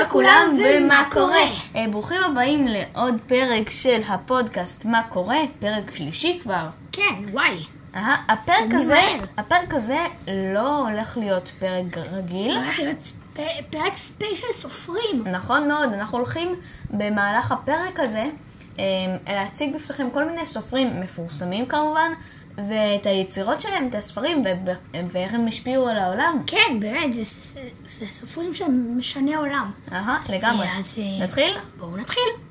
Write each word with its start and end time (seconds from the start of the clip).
לכולם 0.00 0.58
ומה 0.58 1.08
קורה? 1.10 1.48
אה, 1.76 1.84
ברוכים 1.90 2.22
הבאים 2.22 2.68
לעוד 2.68 3.14
פרק 3.26 3.70
של 3.70 4.00
הפודקאסט 4.08 4.84
מה 4.84 5.02
קורה, 5.08 5.38
פרק 5.58 5.94
שלישי 5.94 6.38
כבר. 6.42 6.66
כן, 6.92 7.14
וואי. 7.32 7.64
אה, 7.94 8.16
הפרק 8.28 8.74
הזה. 8.74 9.00
הפרק 9.36 9.74
הזה 9.74 9.98
לא 10.54 10.76
הולך 10.76 11.16
להיות 11.16 11.48
פרק 11.58 11.98
רגיל. 12.12 12.52
זה 12.52 12.58
הולך 12.58 12.78
להיות 12.78 13.12
פרק 13.70 13.96
ספיישל 13.96 14.52
סופרים. 14.52 15.24
נכון 15.26 15.68
מאוד, 15.68 15.92
אנחנו 15.92 16.18
הולכים 16.18 16.54
במהלך 16.90 17.52
הפרק 17.52 18.00
הזה 18.00 18.24
אה, 18.78 18.84
להציג 19.28 19.74
בפניכם 19.74 20.10
כל 20.10 20.24
מיני 20.24 20.46
סופרים 20.46 21.00
מפורסמים 21.00 21.66
כמובן, 21.66 22.12
ואת 22.68 23.06
היצירות 23.06 23.60
שלהם, 23.60 23.88
את 23.88 23.94
הספרים, 23.94 24.44
ואיך 25.12 25.34
הם 25.34 25.46
השפיעו 25.48 25.88
על 25.88 25.98
העולם. 25.98 26.42
כן, 26.46 26.76
באמת, 26.80 27.12
זה, 27.12 27.22
זה 27.86 28.06
סופרים 28.08 28.54
שהם 28.54 28.98
משני 28.98 29.34
עולם. 29.34 29.70
אהה, 29.92 30.18
לגמרי. 30.28 30.66
אז, 30.78 30.98
אה, 30.98 31.24
נתחיל? 31.24 31.52
בואו 31.78 31.96
נתחיל. 31.96 32.49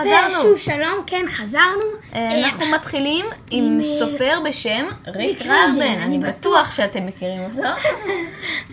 חזרנו. 0.00 0.28
ושוב 0.38 0.58
שלום, 0.58 1.02
כן, 1.06 1.24
חזרנו. 1.28 1.84
אה, 2.14 2.18
אה, 2.20 2.44
אנחנו 2.44 2.64
מתחילים 2.74 3.26
עם 3.50 3.80
אה, 3.80 3.84
סופר 3.84 4.38
בשם 4.48 4.86
ריק 5.06 5.42
ררדן, 5.42 5.52
ררדן, 5.72 6.00
אני 6.02 6.18
בטוח. 6.18 6.72
שאתם 6.76 7.06
מכירים 7.06 7.40
אותו. 7.42 7.68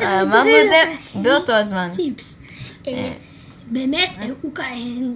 אמרנו 0.02 0.50
את 0.50 0.70
זה 0.70 0.82
באותו 1.16 1.54
הזמן. 1.54 1.90
טיפס. 1.96 2.36
אה, 2.88 3.12
באמת, 3.68 4.10
אה, 4.22 4.28
הוא 4.42 4.52
כ... 4.56 4.60
אה, 4.60 4.66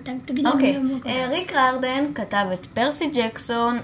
ת- 0.03 0.09
תגידו 0.25 0.49
אוקיי. 0.49 0.77
אה, 1.05 1.27
ריק 1.29 1.53
ררדן 1.53 2.05
כתב 2.15 2.45
את 2.53 2.65
פרסי 2.65 3.09
ג'קסון, 3.13 3.79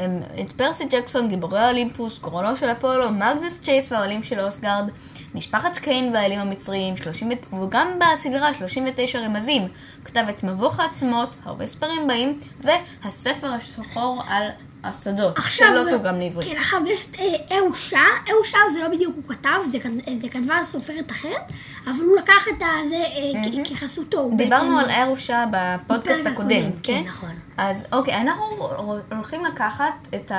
אה, 0.00 0.42
את 0.42 0.52
פרסי 0.52 0.84
ג'קסון, 0.90 1.28
גיבורי 1.28 1.58
האולימפוס, 1.58 2.18
גורלו 2.18 2.56
של 2.56 2.66
אפולו, 2.66 3.10
מגנס 3.10 3.60
צ'ייס 3.60 3.92
והאלים 3.92 4.22
של 4.22 4.40
אוסגרד, 4.40 4.90
משפחת 5.34 5.78
קיין 5.78 6.12
והאלים 6.14 6.38
המצריים, 6.38 6.96
30 6.96 7.30
ו- 7.52 7.62
וגם 7.62 7.98
בסדרה 7.98 8.54
39 8.54 9.18
רמזים, 9.18 9.68
כתב 10.04 10.24
את 10.30 10.44
מבוך 10.44 10.80
העצמות, 10.80 11.28
הרבה 11.44 11.66
ספרים 11.66 12.06
באים, 12.06 12.40
והספר 12.60 13.46
השחור 13.46 14.22
על 14.28 14.48
הסודות, 14.84 15.36
שלא 15.48 15.90
תורגם 15.90 16.18
לעברית. 16.20 16.48
כן, 16.48 16.56
עכשיו 16.56 16.80
יש 16.86 17.06
את 17.10 17.20
אה, 17.20 17.58
אהושה, 17.58 18.00
אהושה 18.30 18.58
זה 18.72 18.80
לא 18.82 18.88
בדיוק 18.88 19.14
הוא 19.16 19.34
כתב, 19.36 19.50
זה, 19.70 19.78
זה 20.22 20.28
כתבה 20.28 20.62
סופרת 20.62 21.10
אחרת, 21.10 21.52
אבל 21.84 22.04
הוא 22.04 22.16
לקח 22.16 22.44
את 22.56 22.62
הזה 22.84 22.96
אה, 22.96 23.64
כחסותו. 23.64 24.30
דיברנו 24.36 24.76
בעצם- 24.76 24.90
על 24.90 25.02
ארושה 25.06 25.44
בפודקאסט 25.50 26.26
הקודם, 26.26 26.32
הקודם, 26.50 26.70
כן? 26.82 27.02
כן, 27.02 27.08
נכון. 27.08 27.30
אז 27.56 27.86
אוקיי, 27.92 28.16
אנחנו 28.20 28.68
הולכים 29.12 29.44
לקחת 29.44 30.08
את 30.14 30.32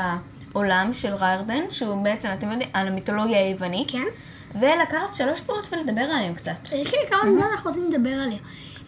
העולם 0.54 0.92
של 0.94 1.14
ריירדן, 1.14 1.64
שהוא 1.72 2.04
בעצם, 2.04 2.30
אתם 2.40 2.52
יודעים, 2.52 2.70
על 2.74 2.88
המיתולוגיה 2.88 3.38
היוונית, 3.40 3.92
כן. 3.92 4.04
ולקחת 4.60 5.16
שלוש 5.16 5.42
תמונות 5.42 5.68
ולדבר 5.72 6.02
עליהם 6.02 6.34
קצת. 6.34 6.52
אה, 6.74 6.82
כן, 6.86 6.98
כמה 7.10 7.22
זמן 7.32 7.46
אנחנו 7.54 7.70
רוצים 7.70 7.90
לדבר 7.92 8.10
עליה. 8.14 8.38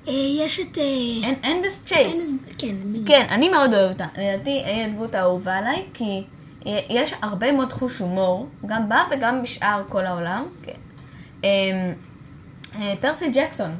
אה, 0.07 0.13
יש 0.37 0.59
את... 0.59 0.77
אה, 0.77 0.83
אין- 1.23 1.35
אנדס 1.57 1.79
צ'ייס. 1.85 2.29
אין- 2.29 2.37
כן. 2.57 2.75
כן, 3.05 3.25
אני 3.29 3.49
מאוד 3.49 3.73
אוהבת 3.73 3.93
אותה. 3.93 4.05
לדעתי, 4.17 4.49
היא 4.65 4.85
הדמות 4.85 5.15
האהובה 5.15 5.53
עליי, 5.55 5.85
כי 5.93 6.23
יש 6.89 7.13
הרבה 7.21 7.51
מאוד 7.51 7.73
חוש 7.73 7.97
הומור, 7.99 8.47
גם 8.65 8.89
בה 8.89 9.03
וגם 9.11 9.43
בשאר 9.43 9.81
כל 9.89 10.05
העולם. 10.05 10.43
כן. 10.63 10.71
אמ, 11.43 11.47
אה, 12.81 12.93
פרסי 13.01 13.29
ג'קסון. 13.33 13.71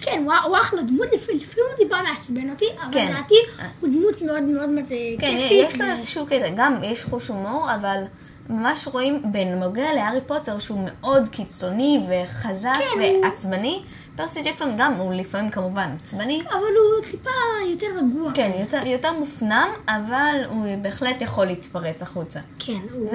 כן, 0.00 0.24
הוא- 0.44 0.58
אחלה 0.60 0.82
דמות, 0.82 1.06
לפעמים 1.12 1.40
הוא 1.68 1.76
טיפה 1.76 2.02
מעצבן 2.02 2.50
אותי, 2.50 2.64
אבל 2.82 2.92
כן. 2.92 3.08
לדעתי 3.12 3.34
הוא 3.80 3.88
דמות 3.90 4.22
מאוד 4.22 4.42
מאוד 4.42 4.68
כן, 4.88 5.36
כיפית. 5.38 5.68
יש 5.74 5.80
לו 5.80 5.86
איזשהו 5.86 6.26
קטע, 6.26 6.48
גם 6.56 6.74
יש 6.82 7.04
חוש 7.04 7.28
הומור, 7.28 7.66
אבל 7.74 8.02
ממש 8.48 8.88
רואים 8.92 9.22
בנוגע 9.32 9.92
להארי 9.92 10.20
פוטר 10.26 10.58
שהוא 10.58 10.78
מאוד 10.86 11.28
קיצוני 11.28 12.00
וחזק 12.08 12.72
כן, 12.78 12.84
הוא- 13.00 13.24
ועצבני. 13.24 13.82
פרסי 14.16 14.42
ג'קסון 14.42 14.74
גם, 14.78 14.94
הוא 14.94 15.14
לפעמים 15.14 15.50
כמובן 15.50 15.96
עצבני. 16.02 16.42
אבל 16.50 16.58
הוא 16.58 17.04
טיפה 17.10 17.30
יותר 17.70 17.86
רגוע. 17.98 18.30
כן, 18.34 18.50
יותר, 18.60 18.86
יותר 18.86 19.12
מופנם, 19.12 19.68
אבל 19.88 20.36
הוא 20.48 20.66
בהחלט 20.82 21.20
יכול 21.22 21.44
להתפרץ 21.46 22.02
החוצה. 22.02 22.40
כן, 22.58 22.78
הוא... 22.94 23.12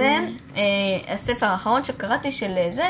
והספר 1.08 1.46
האחרון 1.46 1.84
שקראתי 1.84 2.32
של 2.32 2.52
אה, 2.58 2.68
זה, 2.72 2.84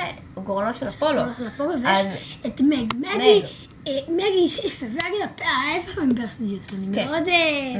גורלו 0.43 0.73
של 0.73 0.87
אפולו. 0.87 1.21
הולך 1.21 1.39
לפועל, 1.39 1.71
אז- 1.87 2.05
ויש 2.13 2.37
את 2.45 2.61
מג. 2.61 2.93
מגי, 2.95 3.09
מג. 3.15 3.21
אה, 3.21 3.39
מגי, 3.87 4.45
אפשר 4.67 4.85
להגיד 4.85 5.21
הפ- 5.23 5.41
ההפך 5.41 5.97
מפרסי 5.97 6.43
ג'קסון, 6.57 6.79
היא. 6.81 7.05
מאוד... 7.05 7.27
אה, 7.27 7.75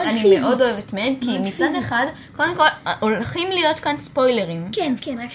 אני. 0.00 0.40
מאוד 0.40 0.62
אוהבת 0.62 0.92
מג, 0.92 1.12
כי 1.20 1.38
מצד. 1.38 1.64
אחד, 1.78 2.06
קודם 2.36 2.56
כל, 2.56 2.66
הולכים 3.00 3.48
להיות 3.50 3.78
כאן 3.78 3.96
ספוילרים. 3.98 4.68
כן, 4.72 4.94
כן, 5.00 5.18
רק 5.24 5.30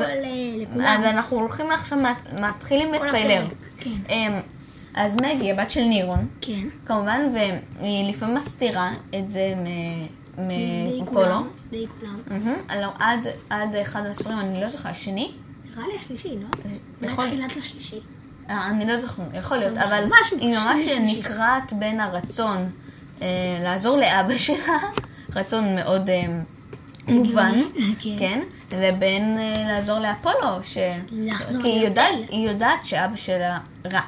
לכל, 0.00 0.02
אה, 0.02 0.26
לכולם. 0.56 0.80
אז 0.86 1.04
אנחנו 1.04 1.36
הולכים 1.40 1.70
עכשיו, 1.72 1.98
מת- 1.98 2.40
מתחילים 2.40 2.92
בספיילר. 2.92 3.46
כן. 3.80 3.90
אמ, 4.10 4.40
אז 4.94 5.16
מגי, 5.16 5.50
הבת 5.52 5.70
של 5.70 5.82
נירון, 5.82 6.26
כן. 6.40 6.68
כמובן, 6.86 7.20
והיא 7.34 8.10
לפעמים 8.10 8.34
מסתירה 8.36 8.90
את 9.18 9.30
זה 9.30 9.54
מ- 9.56 10.48
די. 10.88 11.00
כולם. 11.06 11.48
די 11.70 11.86
כולם. 12.00 12.18
עד, 13.50 13.74
אחד 13.76 14.06
הספרים, 14.06 14.38
אני 14.38 14.60
לא 14.60 14.68
זוכר, 14.68 14.88
השני? 14.88 15.30
נראה 15.76 15.86
לי 15.88 15.98
השלישי, 15.98 16.28
לא? 16.28 16.46
אולי 17.00 17.12
יכול- 17.12 17.26
תחילת 17.26 17.50
השלישי. 17.56 17.96
אה, 18.50 18.66
אני 18.66 18.86
לא 18.86 18.96
זוכרת, 18.96 19.26
יכול 19.34 19.56
להיות, 19.56 19.78
אבל 19.78 20.04
היא 20.40 20.56
ממש. 20.56 20.86
נקרעת 21.00 21.72
בין 21.72 22.00
הרצון 22.00 22.70
אה, 23.22 23.26
לעזור 23.62 23.96
לאבא 23.96 24.36
שלה, 24.36 24.78
רצון 25.36 25.74
מאוד 25.74 26.10
אה, 26.10 26.20
מובן, 27.08 27.60
כן. 27.98 28.16
כן, 28.18 28.40
לבין 28.72 29.38
לעזור 29.68 29.98
לאפולו, 29.98 30.62
כי. 30.62 31.02
היא 32.28 32.48
יודעת 32.48 32.84
שאבא 32.84 33.16
שלה 33.16 33.58
רע. 33.92 34.00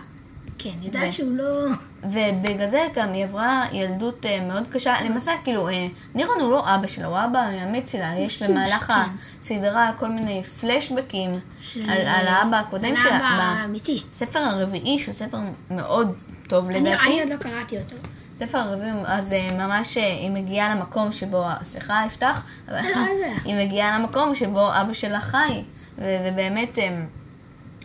כן, 0.63 0.71
ו- 0.81 0.85
יודעת 0.85 1.13
שהוא 1.13 1.37
לא... 1.37 1.65
ובגלל 2.05 2.67
זה 2.67 2.87
גם 2.95 3.13
היא 3.13 3.25
עברה 3.25 3.65
ילדות 3.73 4.27
אה, 4.27 4.41
מאוד 4.49 4.65
קשה. 4.71 4.95
למעשה, 5.05 5.33
כאילו, 5.45 5.69
אה, 5.69 5.87
נירון 6.15 6.41
הוא 6.41 6.51
לא 6.51 6.75
אבא 6.75 6.87
שלה, 6.87 7.07
הוא 7.07 7.17
אבא 7.25 7.39
האמיץ 7.39 7.93
שלה. 7.93 8.13
יש 8.19 8.43
במהלך 8.43 8.85
כן. 8.87 8.95
הסדרה 9.41 9.91
כל 9.99 10.09
מיני 10.09 10.43
פלשבקים 10.45 11.39
של- 11.61 11.91
על, 11.91 11.99
על 12.09 12.27
האבא 12.29 12.57
הקודם 12.57 12.85
על 12.85 12.97
שלה. 13.03 13.17
האבא 13.17 13.61
האמיתי. 13.61 14.03
בספר 14.13 14.39
הרביעי, 14.39 14.99
שהוא 14.99 15.15
ספר 15.15 15.39
מאוד 15.71 16.13
טוב 16.49 16.67
אני 16.69 16.81
לדעתי. 16.81 17.07
אני 17.07 17.21
עוד 17.21 17.31
לא 17.31 17.37
קראתי 17.37 17.79
אותו. 17.79 17.97
ספר 18.35 18.59
הרביעי, 18.59 18.91
אז 19.05 19.33
אה, 19.33 19.51
ממש 19.53 19.97
אה, 19.99 20.07
היא 20.07 20.31
מגיעה 20.31 20.75
למקום 20.75 21.13
שבו, 21.13 21.45
סליחה, 21.63 22.03
יפתח, 22.07 22.45
אבל 22.69 22.81
לא, 22.83 22.91
לא. 22.95 23.27
היא 23.45 23.67
מגיעה 23.67 23.99
למקום 23.99 24.35
שבו 24.35 24.69
אבא 24.81 24.93
שלה 24.93 25.21
חי, 25.21 25.63
וזה 25.99 26.33
באמת, 26.37 26.79
אה, 26.79 27.01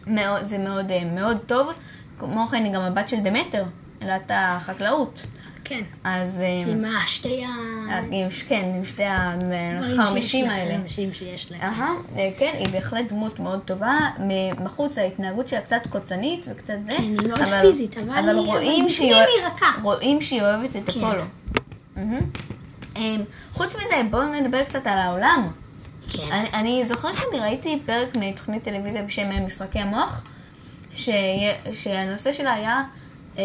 מאוד, 0.07 0.43
זה 0.45 0.57
מאוד, 0.57 0.91
אה, 0.91 1.01
מאוד 1.05 1.37
טוב. 1.45 1.71
כמו 2.19 2.47
כן, 2.47 2.63
היא 2.63 2.73
גם 2.73 2.81
הבת 2.81 3.09
של 3.09 3.19
דמטר, 3.19 3.63
אלת 4.03 4.31
החקלאות. 4.33 5.25
כן. 5.63 5.81
אז 6.03 6.41
אה, 6.41 6.71
עם 6.71 6.85
השתי 7.03 7.45
ה... 7.45 7.49
עם, 8.11 8.29
כן, 8.47 8.71
עם 8.75 8.85
שתי 8.85 9.01
לה, 9.01 9.31
האלה. 10.51 10.75
חרמשים 10.77 11.13
שיש 11.13 11.51
להם. 11.51 11.61
אהה, 11.61 11.91
אה, 12.17 12.29
כן, 12.39 12.51
היא 12.59 12.67
בהחלט 12.67 13.09
דמות 13.11 13.39
מאוד 13.39 13.59
טובה. 13.65 13.97
מחוץ 14.63 14.97
ההתנהגות 14.97 15.47
שלה 15.47 15.61
קצת 15.61 15.87
קוצנית 15.89 16.45
וקצת 16.51 16.73
זה. 16.85 16.91
כן, 16.97 17.01
היא 17.03 17.17
מאוד 17.27 17.39
אבל- 17.41 17.61
פיזית, 17.61 17.97
אבל 17.97 18.09
אבל 18.17 18.29
היא- 18.29 18.35
רואים 18.45 18.81
אבל 18.83 18.89
שהיא. 18.91 19.15
רואים 19.83 20.21
שהיא 20.21 20.41
אוהבת 20.41 20.69
את 20.75 20.89
כן. 20.93 20.99
אפולו. 20.99 21.23
מהמם. 21.95 22.19
אמ, 22.97 23.21
חוץ 23.53 23.75
מזה, 23.75 23.95
בואו 24.09 24.23
נדבר 24.33 24.63
קצת 24.63 24.87
על 24.87 24.97
העולם. 24.97 25.47
כן. 26.09 26.19
אני, 26.31 26.47
אני 26.53 26.85
זוכרת 26.85 27.15
שאני 27.15 27.39
ראיתי 27.39 27.79
פרק 27.85 28.07
מתוכנית 28.15 28.63
טלוויזיה 28.63 29.03
בשם 29.03 29.31
אה, 29.31 29.39
משחקי 29.39 29.79
המוח, 29.79 30.23
שיה- 30.95 31.15
שהנושא 31.73 32.33
שלה 32.33 32.53
היה 32.53 32.83
אה, 33.37 33.43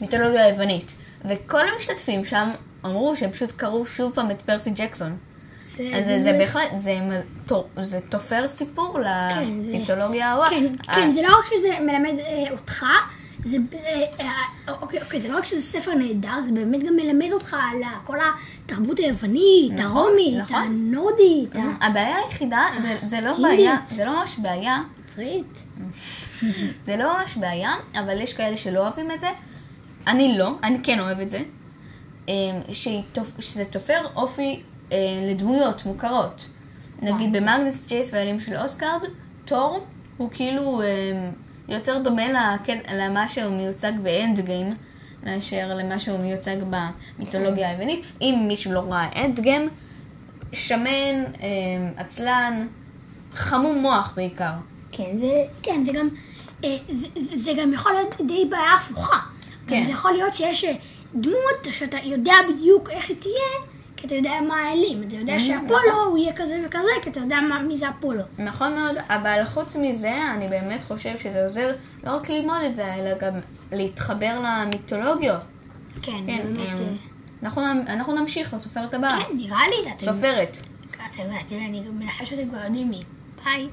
מיתולוגיה 0.00 0.48
יוונית. 0.48 0.92
וכל 1.28 1.60
המשתתפים 1.74 2.24
שם 2.24 2.48
אמרו 2.84 3.16
שהם 3.16 3.30
פשוט 3.30 3.52
קראו 3.52 3.86
שוב 3.86 4.12
פעם 4.14 4.30
את 4.30 4.42
פרסי 4.42 4.70
ג'קסון. 4.70 5.16
אז 5.94 6.06
זה, 6.06 6.18
זה 6.22 6.32
בהחלט, 6.38 6.68
זה, 6.78 6.94
זה 7.80 8.00
תופר 8.08 8.48
סיפור 8.48 8.94
כן, 8.94 9.60
זה- 9.62 9.68
למיתולוגיה 9.72 10.28
ההוא. 10.28 10.44
כן, 10.50 10.64
אה, 10.88 10.94
כן, 10.94 11.14
זה 11.14 11.22
לא 11.22 11.38
רק 11.38 11.44
שזה 11.56 11.68
מלמד 11.80 12.18
אה, 12.18 12.52
אותך, 12.52 12.84
זה, 13.44 13.56
אה, 13.74 14.02
אה, 14.20 14.32
אוקיי, 14.80 15.02
אוקיי, 15.02 15.20
זה 15.20 15.28
לא 15.28 15.36
רק 15.38 15.44
שזה 15.44 15.60
ספר 15.62 15.94
נהדר, 15.94 16.40
זה 16.46 16.52
באמת 16.52 16.82
גם 16.84 16.96
מלמד 16.96 17.32
אותך 17.32 17.54
על 17.72 17.78
כל 18.04 18.16
התרבות 18.66 18.98
היוונית, 18.98 19.72
נכון, 19.72 19.84
הרומית, 19.84 20.38
נכון. 20.42 20.56
הנורדית, 20.62 21.54
הבעיה 21.80 22.16
היחידה, 22.16 22.66
זה, 22.82 22.96
זה 23.06 23.20
לא. 23.20 23.36
בעיה, 23.42 23.76
זה 23.88 24.04
לא 24.04 24.20
ממש 24.20 24.36
בעיה, 24.38 24.78
המצרית. 25.18 25.58
זה 26.86 26.96
לא 26.96 27.18
ממש 27.18 27.36
בעיה, 27.36 27.70
אבל 27.94 28.20
יש 28.20 28.34
כאלה 28.34 28.56
שלא 28.56 28.80
אוהבים 28.80 29.10
את 29.10 29.20
זה. 29.20 29.26
אני 30.06 30.38
לא, 30.38 30.50
אני 30.64 30.78
כן 30.82 31.00
אוהב 31.00 31.20
את 31.20 31.30
זה. 31.30 31.40
אמ, 32.28 32.32
שזה 33.38 33.64
תופר 33.70 34.06
אופי 34.16 34.62
אה, 34.92 34.96
לדמויות 35.30 35.86
מוכרות. 35.86 36.48
נגיד 37.02 37.32
במגנוס 37.32 37.86
צ'ייס 37.86 38.12
והאלים 38.14 38.40
של 38.40 38.56
אסגארד, 38.56 39.00
תור 39.44 39.86
הוא 40.16 40.30
כאילו 40.30 40.82
אמ, 40.82 40.86
יותר 41.68 41.98
דומה 42.04 42.22
לקט- 42.28 42.90
למה 42.94 43.28
שהוא 43.28 43.56
מיוצג 43.56 43.92
באנד 44.02 44.40
גיים, 44.40 44.74
מאשר 45.26 45.74
למה 45.74 45.98
שהוא 45.98 46.18
מיוצג 46.20 46.56
במיתולוגיה 46.70 47.70
היוונית. 47.70 48.02
אם 48.20 48.44
מישהו 48.48 48.72
לא 48.72 48.80
ראה 48.90 49.24
אנדגם, 49.24 49.62
שמן, 50.52 50.86
אה, 51.42 51.48
עצלן, 51.96 52.66
חמום 53.34 53.78
מוח 53.78 54.12
בעיקר. 54.16 54.52
כן, 54.92 55.16
זה, 55.18 55.32
כן, 55.62 55.84
זה 55.86 55.92
גם, 55.92 56.08
אה, 56.64 56.76
זה, 56.92 57.06
זה- 57.34 57.52
גם 57.58 57.72
יכול 57.72 57.92
להיות 57.92 58.20
די 58.26 58.44
בעיה 58.50 58.72
הפוכה. 58.76 59.18
כן. 59.66 59.84
זה 59.84 59.90
יכול 59.90 60.12
להיות 60.12 60.34
שיש 60.34 60.64
אה, 60.64 60.74
דמות 61.14 61.36
שאתה 61.70 61.96
יודע 62.04 62.34
בדיוק 62.48 62.90
איך 62.90 63.08
היא 63.08 63.16
תהיה, 63.20 63.66
כי 63.96 64.06
אתה 64.06 64.14
יודע 64.14 64.32
מה 64.48 64.56
האלים. 64.56 65.02
אתה 65.08 65.16
יודע 65.16 65.40
שאפולו 65.40 66.04
הוא 66.06 66.18
יהיה 66.18 66.32
כזה 66.36 66.62
וכזה, 66.66 66.88
כי 67.02 67.10
אתה 67.10 67.20
יודע 67.20 67.40
מה, 67.40 67.62
מי 67.62 67.76
זה 67.78 67.88
אפולו. 67.90 68.22
נכון 68.38 68.74
מאוד, 68.78 68.96
אבל 69.08 69.42
חוץ 69.44 69.76
מזה, 69.76 70.30
אני 70.34 70.48
באמת 70.48 70.80
חושב 70.88 71.18
שזה 71.22 71.44
עוזר 71.44 71.74
לא 72.04 72.10
רק 72.16 72.30
ללמוד 72.30 72.60
את 72.66 72.76
זה, 72.76 72.94
אלא 72.94 73.18
גם 73.18 73.32
להתחבר 73.72 74.40
למיתולוגיות. 74.44 75.40
כן, 76.02 76.12
כן, 76.26 76.42
באמת... 76.44 76.58
אה, 76.80 76.84
אה, 76.84 76.90
אנחנו, 77.42 77.62
אנחנו 77.86 78.14
נמשיך 78.14 78.54
לסופרת 78.54 78.94
הבאה. 78.94 79.20
כן, 79.22 79.36
נראה 79.36 79.60
לי. 79.68 79.90
סופרת. 79.98 80.56
אתה 80.90 81.22
יודע, 81.22 81.36
תראה, 81.46 81.64
אני 81.66 81.80
מנסה 81.98 82.24
שאתם 82.24 82.48
כבר 82.48 82.58
יודעים 82.64 82.90
מי. 82.90 83.00
ביי. 83.44 83.68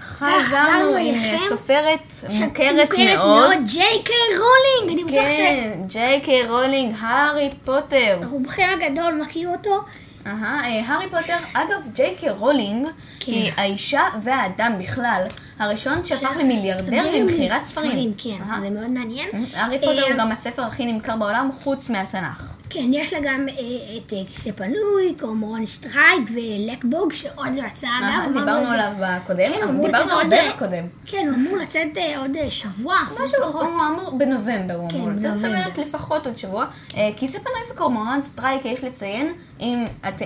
חזרנו 0.00 0.38
וחזרנו 0.40 0.96
עם 0.96 1.14
אליכם. 1.14 1.38
סופרת 1.48 2.00
מוכרת 2.40 2.94
מאוד. 2.98 3.56
ג'יי 3.66 4.02
קיי 4.04 4.16
רולינג, 4.38 4.92
אני 4.92 5.04
בטוח 5.04 5.32
ש... 5.32 5.36
כן, 5.36 5.72
ג'יי 5.86 6.20
קיי 6.20 6.48
רולינג, 6.48 6.94
הארי 7.00 7.48
פוטר. 7.64 8.18
רובכם 8.30 8.68
הגדול 8.74 9.14
מכיר 9.14 9.48
אותו. 9.48 9.84
אהה, 10.28 10.64
אה, 10.64 10.82
הארי 10.86 11.10
פוטר, 11.10 11.36
אגב, 11.52 11.92
ג'יי 11.94 12.16
קיי 12.16 12.30
רולינג 12.30 12.86
כן. 13.20 13.32
היא 13.32 13.52
האישה 13.56 14.02
והאדם 14.22 14.72
בכלל 14.78 15.26
הראשון 15.58 16.04
שהפך 16.04 16.36
לממיליארדר 16.36 17.04
ממכירת 17.14 17.64
ספרים. 17.64 18.12
כן, 18.18 18.30
אהה. 18.48 18.60
זה 18.60 18.70
מאוד 18.70 18.90
מעניין. 18.90 19.28
הארי 19.54 19.78
פוטר 19.78 20.02
אה, 20.02 20.08
הוא 20.08 20.18
גם 20.18 20.32
הספר 20.32 20.62
הכי 20.62 20.92
נמכר 20.92 21.16
בעולם 21.16 21.50
חוץ 21.62 21.90
מהתנ"ך. 21.90 22.57
כן, 22.70 22.94
יש 22.94 23.12
לה 23.12 23.18
גם 23.22 23.46
אה, 23.48 23.54
את 23.96 24.12
אה, 24.12 24.18
כיסא 24.28 24.50
פנוי, 24.52 25.14
קורמורן 25.20 25.66
סטרייק 25.66 26.30
ואיקבוג, 26.34 27.12
שעוד 27.12 27.54
לא 27.54 27.62
יצא 27.66 27.86
אגב. 28.00 28.06
אמרנו 28.06 28.40
דיברנו. 28.40 28.70
עליו 28.70 28.92
בקודם, 29.00 29.52
כן, 29.52 29.86
דיברנו 29.86 30.12
הרבה 30.12 30.36
אה, 30.36 30.52
בקודם. 30.56 30.84
כן, 31.06 31.26
הוא 31.28 31.36
אמור 31.36 31.56
לצאת 31.56 31.98
אה, 31.98 32.18
עוד 32.18 32.36
אה, 32.36 32.50
שבוע, 32.50 32.96
משהו, 33.10 33.42
פחות. 33.42 33.62
הוא 33.62 33.82
אמור 33.86 34.10
בנובמבר, 34.18 34.74
הוא 34.74 34.90
כן, 34.90 34.96
אמור 34.96 35.10
לצאת, 35.10 35.38
זאת. 35.38 35.44
אומרת 35.48 35.78
לפחות 35.78 36.26
עוד 36.26 36.38
שבוע. 36.38 36.66
אה, 36.96 37.10
כיסא 37.16 37.38
פנוי 37.38 37.72
וקורמורן 37.72 38.22
סטרייק, 38.22 38.64
יש 38.64 38.84
לציין, 38.84 39.32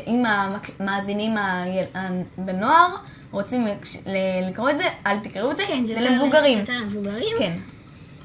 אם 0.07 0.25
המאזינים 0.27 1.35
בנוער 2.39 2.97
רוצים 3.31 3.67
לקרוא 4.49 4.71
את 4.71 4.77
זה, 4.77 4.85
אל 5.07 5.19
תקראו 5.19 5.51
את 5.51 5.57
זה, 5.57 5.63
כן, 5.67 5.87
זה 5.87 6.01
למבוגרים. 6.01 6.65
כן. 7.39 7.53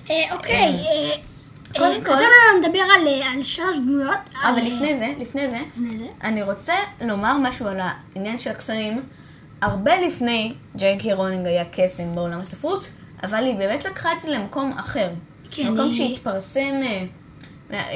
אה, 0.09 0.35
אוקיי, 0.35 0.55
אה, 0.55 1.15
קודם 1.73 1.91
אה, 1.91 1.95
כל- 1.99 2.05
כתוב 2.05 2.19
לנו 2.19 2.61
לדבר 2.67 2.79
על, 2.79 3.07
אה, 3.07 3.27
על 3.33 3.43
שלוש 3.43 3.77
דמויות. 3.77 4.17
אבל 4.43 4.47
על, 4.49 4.57
אה, 4.59 4.63
לפני 4.63 4.95
זה, 4.97 5.13
לפני 5.19 5.49
זה, 5.49 5.57
לפני 5.73 5.97
זה. 5.97 6.05
אני 6.23 6.43
רוצה 6.43 6.73
לומר 7.01 7.37
משהו 7.37 7.67
על 7.67 7.79
העניין 8.15 8.37
של 8.37 8.49
הקסמים. 8.51 9.03
הרבה 9.61 10.01
לפני 10.01 10.53
ג'יי 10.75 10.97
קיי 10.99 11.13
רולינג 11.13 11.45
היה 11.47 11.63
קסם 11.71 12.15
בעולם 12.15 12.39
הספרות, 12.41 12.89
אבל 13.23 13.45
היא 13.45 13.55
באמת 13.55 13.85
לקחה 13.85 14.13
את 14.13 14.21
זה 14.21 14.29
למקום 14.31 14.73
אחר. 14.77 15.09
כן, 15.51 15.63
מקום 15.73 15.79
היא- 15.89 16.15
שהתפרסם 16.15 16.75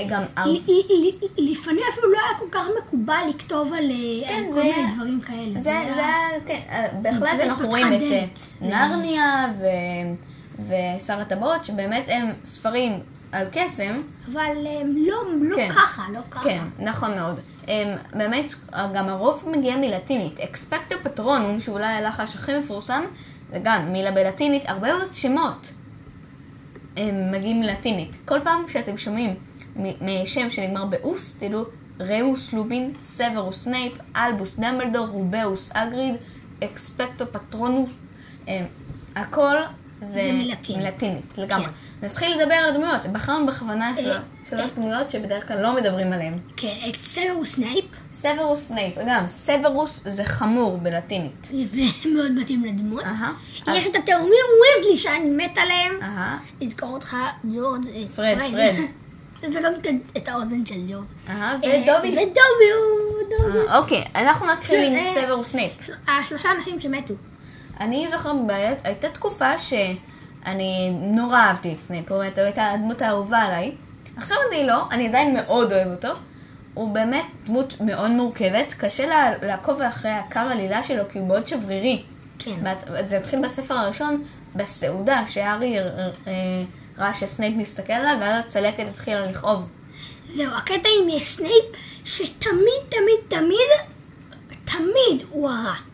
גם... 0.09 0.21
הר- 0.35 0.45
ל- 0.51 0.59
ל- 0.67 1.09
ל- 1.37 1.51
לפעמים 1.51 1.83
אפילו 1.93 2.11
לא 2.11 2.17
היה 2.17 2.39
כל 2.39 2.45
כך 2.51 2.65
מקובל 2.83 3.21
לכתוב 3.29 3.73
על 3.73 3.91
כן, 4.27 4.43
כל 4.53 4.63
מיני 4.63 4.93
דברים 4.95 5.21
כאלה. 5.21 5.61
זה, 5.61 5.69
היה, 5.79 6.07
כן, 6.47 6.59
בהחלט 7.01 7.39
אנחנו 7.39 7.67
רואים 7.69 7.93
את. 7.93 8.39
נרניה 8.61 9.47
ו- 9.59 9.65
ושר 10.67 11.21
הטבעות, 11.21 11.65
שבאמת 11.65 12.03
הם 12.07 12.33
ספרים 12.43 12.99
על 13.31 13.47
קסם, 13.51 14.01
אבל 14.31 14.67
אה, 14.67 14.81
לא, 14.95 15.23
לא 15.41 15.55
כן. 15.55 15.69
ככה, 15.75 16.03
לא 16.13 16.19
ככה. 16.31 16.43
כן, 16.43 16.63
נכון 16.79 17.15
מאוד. 17.15 17.39
הם, 17.67 17.97
באמת, 18.13 18.53
גם 18.93 19.09
הרוב 19.09 19.49
מגיע 19.57 19.77
מלטינית. 19.77 20.39
אקספקטו 20.39 20.95
פטרונום, 21.03 21.59
שאולי 21.61 21.85
הלחש 21.85 22.35
הכי 22.35 22.59
מפורסם, 22.59 23.03
זה 23.51 23.59
גם 23.63 23.93
מילה 23.93 24.11
בלטינית, 24.11 24.63
הרבה 24.65 24.97
מאוד 24.97 25.15
שמות 25.15 25.73
הם 26.97 27.31
מגיעים 27.31 27.59
מלטינית. 27.59 28.17
כל 28.25 28.39
פעם 28.43 28.63
שאתם 28.67 28.97
שומעים 28.97 29.35
שם 30.01 30.49
שנגמר 30.49 30.85
באוס, 30.85 31.37
תדעו 31.39 31.63
רמוס 31.99 32.53
לופין, 32.53 32.93
סוורוס 33.01 33.63
סנייפ, 33.63 33.93
אלבוס 34.15 34.55
דמבלדור, 34.59 35.07
רובאוס 35.07 35.71
האגריד, 35.73 36.15
אקספקטו 36.63 37.25
פטרונוס, 37.31 37.91
הכל 39.15 39.55
זה, 40.01 40.29
מלטינית. 40.33 40.81
מלטינית, 40.85 41.37
לגמרי. 41.37 41.65
כן. 41.65 41.71
נתחיל 42.05 42.37
לדבר 42.41 42.53
על 42.53 42.69
הדמויות. 42.69 43.05
בחרנו 43.05 43.45
בכוונה 43.45 43.93
אה, 43.97 44.19
שלוש 44.49 44.71
דמויות 44.75 45.09
שבדרך 45.09 45.47
כלל 45.47 45.61
לא 45.61 45.75
מדברים 45.75 46.13
עליהן. 46.13 46.33
כן, 46.57 46.75
את 46.89 46.95
סוורוס 46.99 47.55
סנייפ, 47.55 47.85
סוורוס 48.13 48.67
סנייפ, 48.67 48.95
גם 49.07 49.27
סוורוס 49.27 50.01
זה 50.09 50.23
חמור 50.25 50.77
בלטינית. 50.77 51.51
זה 51.73 51.81
מאוד 52.15 52.31
מתאים 52.31 52.63
לדמות. 52.65 53.03
יש 53.67 53.87
את 53.87 53.95
התאומים 53.95 54.31
ויזלי 54.77 54.97
שאני 54.97 55.29
מת 55.29 55.57
עליהם. 55.57 55.95
אהה. 56.01 56.37
לזכור 56.61 56.89
אותך 56.89 57.15
ג'ורג' 57.53 57.85
אה, 57.95 58.03
פרד, 58.15 58.37
פרד. 58.51 58.73
וגם 59.53 59.71
את- 60.17 60.27
האוזן 60.27 60.65
של 60.65 60.75
אה, 61.29 61.55
ודובי. 61.59 62.09
ודובי 62.09 62.71
הוא 62.73 63.21
דובי. 63.29 63.67
אה, 63.69 63.77
אוקיי, 63.77 64.03
אנחנו 64.15 64.45
נתחיל 64.45 64.83
עם 64.83 64.93
אה, 64.95 65.11
סוורוס 65.13 65.47
סנייפ. 65.51 65.85
של- 65.85 65.93
השלושה 66.07 66.49
אנשים 66.57 66.79
שמתו. 66.79 67.13
אני 67.81 68.07
זוכר 68.07 68.33
בבית, 68.33 68.79
הייתה 68.83 69.09
תקופה 69.09 69.57
שאני 69.57 70.91
נורא 70.91 71.37
אהבתי 71.37 71.73
את 71.73 71.79
סנייפ, 71.79 72.11
הוא 72.11 72.21
הייתה 72.21 72.71
הדמות 72.71 73.01
האהובה 73.01 73.37
עליי. 73.37 73.71
עכשיו 74.17 74.37
אני 74.51 74.67
לא, 74.67 74.83
אני 74.91 75.07
עדיין 75.07 75.33
מאוד 75.33 75.73
אוהב 75.73 75.87
אותו. 75.87 76.09
הוא 76.73 76.93
באמת 76.93 77.25
דמות 77.45 77.81
מאוד 77.81 78.11
מורכבת, 78.11 78.73
קשה 78.73 79.07
לה, 79.07 79.31
לעקוב 79.41 79.81
אחרי 79.81 80.11
הקו 80.11 80.39
העלילה 80.39 80.83
שלו 80.83 81.03
כי 81.11 81.19
הוא 81.19 81.27
מאוד 81.27 81.47
שברירי. 81.47 82.03
כן. 82.39 82.73
זה 83.05 83.17
התחיל 83.17 83.43
בספר 83.43 83.73
הראשון, 83.73 84.23
בסעודה, 84.55 85.23
שהארי 85.27 85.79
אה, 85.79 85.85
ראה 86.97 87.13
שסנייפ 87.13 87.53
מסתכל 87.57 87.93
עליו, 87.93 88.17
ואז 88.21 88.45
הצלקת 88.45 88.85
התחילה 88.89 89.25
לכאוב. 89.25 89.69
זהו, 90.35 90.53
הקטע 90.53 90.89
עם 91.03 91.19
סנייפ, 91.19 91.65
שתמיד, 92.05 92.81
תמיד, 92.89 93.19
תמיד, 93.27 93.69
תמיד 94.65 95.23
הוא 95.29 95.49
הרע. 95.49 95.90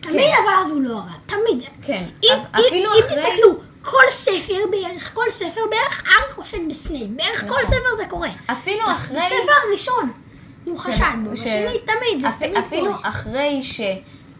תמיד, 0.00 0.16
כן. 0.30 0.42
אבל 0.44 0.64
אז 0.64 0.70
הוא 0.70 0.80
לא 0.82 0.92
הרע. 0.94 1.12
תמיד. 1.26 1.62
כן, 1.82 2.04
אם, 2.24 2.28
אפ- 2.32 2.58
אם, 2.58 2.64
אפילו 2.66 2.90
אם 2.94 2.98
אחרי- 3.06 3.16
תסתכלו, 3.22 3.54
כל 3.82 4.02
ספר 4.10 4.54
בערך, 4.70 5.14
כל 5.14 5.30
ספר 5.30 5.60
בערך, 5.70 6.02
הארי 6.06 6.32
חושד 6.32 6.58
בסנייפ. 6.70 7.06
בערך 7.16 7.40
כל 7.40 7.46
נכון. 7.46 7.62
ספר 7.66 7.96
זה 7.96 8.04
קורה. 8.08 8.28
אפילו 8.46 8.90
אחרי... 8.90 9.18
בספר 9.18 9.52
הראשון 9.68 10.12
הוא 10.64 10.78
חשד 10.78 11.04
בו, 11.24 11.30
בשני 11.30 11.78
תמיד, 11.84 12.20
זה 12.20 12.28
תמיד 12.38 12.56
אפילו 12.56 12.84
קורה. 12.86 12.98
אחרי 13.02 13.60
ש... 13.62 13.80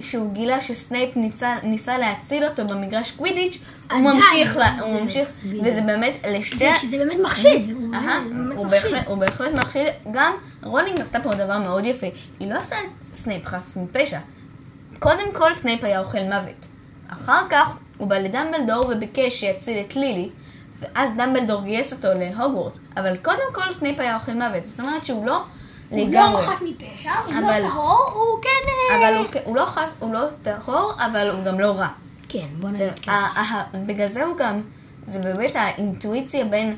שהוא 0.00 0.32
גילה 0.32 0.60
שסנייפ 0.60 1.16
ניסה, 1.16 1.56
ניסה 1.62 1.98
להציל 1.98 2.44
אותו 2.44 2.66
במגרש 2.66 3.10
קווידיץ', 3.10 3.58
הוא 3.90 3.98
ממשיך, 4.00 4.56
לה, 4.56 4.80
הוא 4.80 4.94
זה- 4.94 5.02
ממשיך. 5.02 5.28
וזה 5.64 5.80
באמת 5.80 6.14
לשתי... 6.28 6.56
זה 6.56 6.70
שזה 6.80 6.98
באמת 6.98 7.16
מחשיד. 7.22 7.70
הוא. 7.70 8.66
בהחלט- 8.66 9.08
מחשיד. 9.56 9.82
גם 10.12 10.32
רולינג 10.62 11.00
עשתה 11.00 11.18
פה 11.22 11.34
דבר 11.34 11.58
מאוד 11.58 11.84
יפה. 11.84 12.06
היא 12.40 12.50
לא 12.52 12.58
עשתה 12.58 12.76
סנייפ 13.14 13.46
חף 13.46 13.76
מפשע. 13.76 14.18
קודם 15.00 15.32
כל 15.34 15.54
סנייפ 15.54 15.84
היה 15.84 16.00
אוכל 16.00 16.22
מוות. 16.22 16.66
אחר 17.08 17.42
כך 17.50 17.68
הוא 17.98 18.08
בא 18.08 18.18
לדמבלדור 18.18 18.84
וביקש 18.88 19.40
שיציל 19.40 19.78
את 19.80 19.96
לילי, 19.96 20.28
ואז 20.80 21.16
דמבלדור 21.16 21.62
גייס 21.62 21.92
אותו 21.92 22.08
להוגוורט. 22.14 22.78
אבל 22.96 23.16
קודם 23.16 23.54
כל 23.54 23.72
סנייפ 23.72 24.00
היה 24.00 24.14
אוכל 24.16 24.32
מוות. 24.32 24.64
זאת 24.66 24.80
אומרת 24.80 25.04
שהוא 25.04 25.26
לא 25.26 25.42
הוא 25.90 26.08
לגמרי. 26.08 26.46
לא 26.46 26.50
חף 26.52 26.62
מפשע, 26.62 27.10
הוא 27.26 27.32
אבל- 27.34 27.60
לא 27.62 27.68
טהור, 27.68 28.10
הוא 28.14 28.42
כן... 28.42 28.48
אה, 28.90 28.96
אבל 29.08 29.16
הוא, 29.18 29.26
הוא, 29.44 29.56
לא, 29.56 29.64
חף- 29.64 29.80
הוא 29.98 30.14
לא 30.14 30.20
טהור, 30.42 30.92
אבל 30.98 31.30
הוא 31.30 31.44
גם 31.44 31.60
לא 31.60 31.70
רע. 31.70 31.88
כן, 32.28 32.46
בוא 32.60 32.68
נגיד 32.70 32.98
ככה. 32.98 33.12
ה- 33.12 33.40
ה- 33.40 33.64
בגלל 33.86 34.06
זה 34.06 34.24
הוא 34.24 34.36
גם, 34.36 34.60
זה 35.06 35.18
באמת 35.18 35.56
האינטואיציה 35.56 36.44
בין 36.44 36.76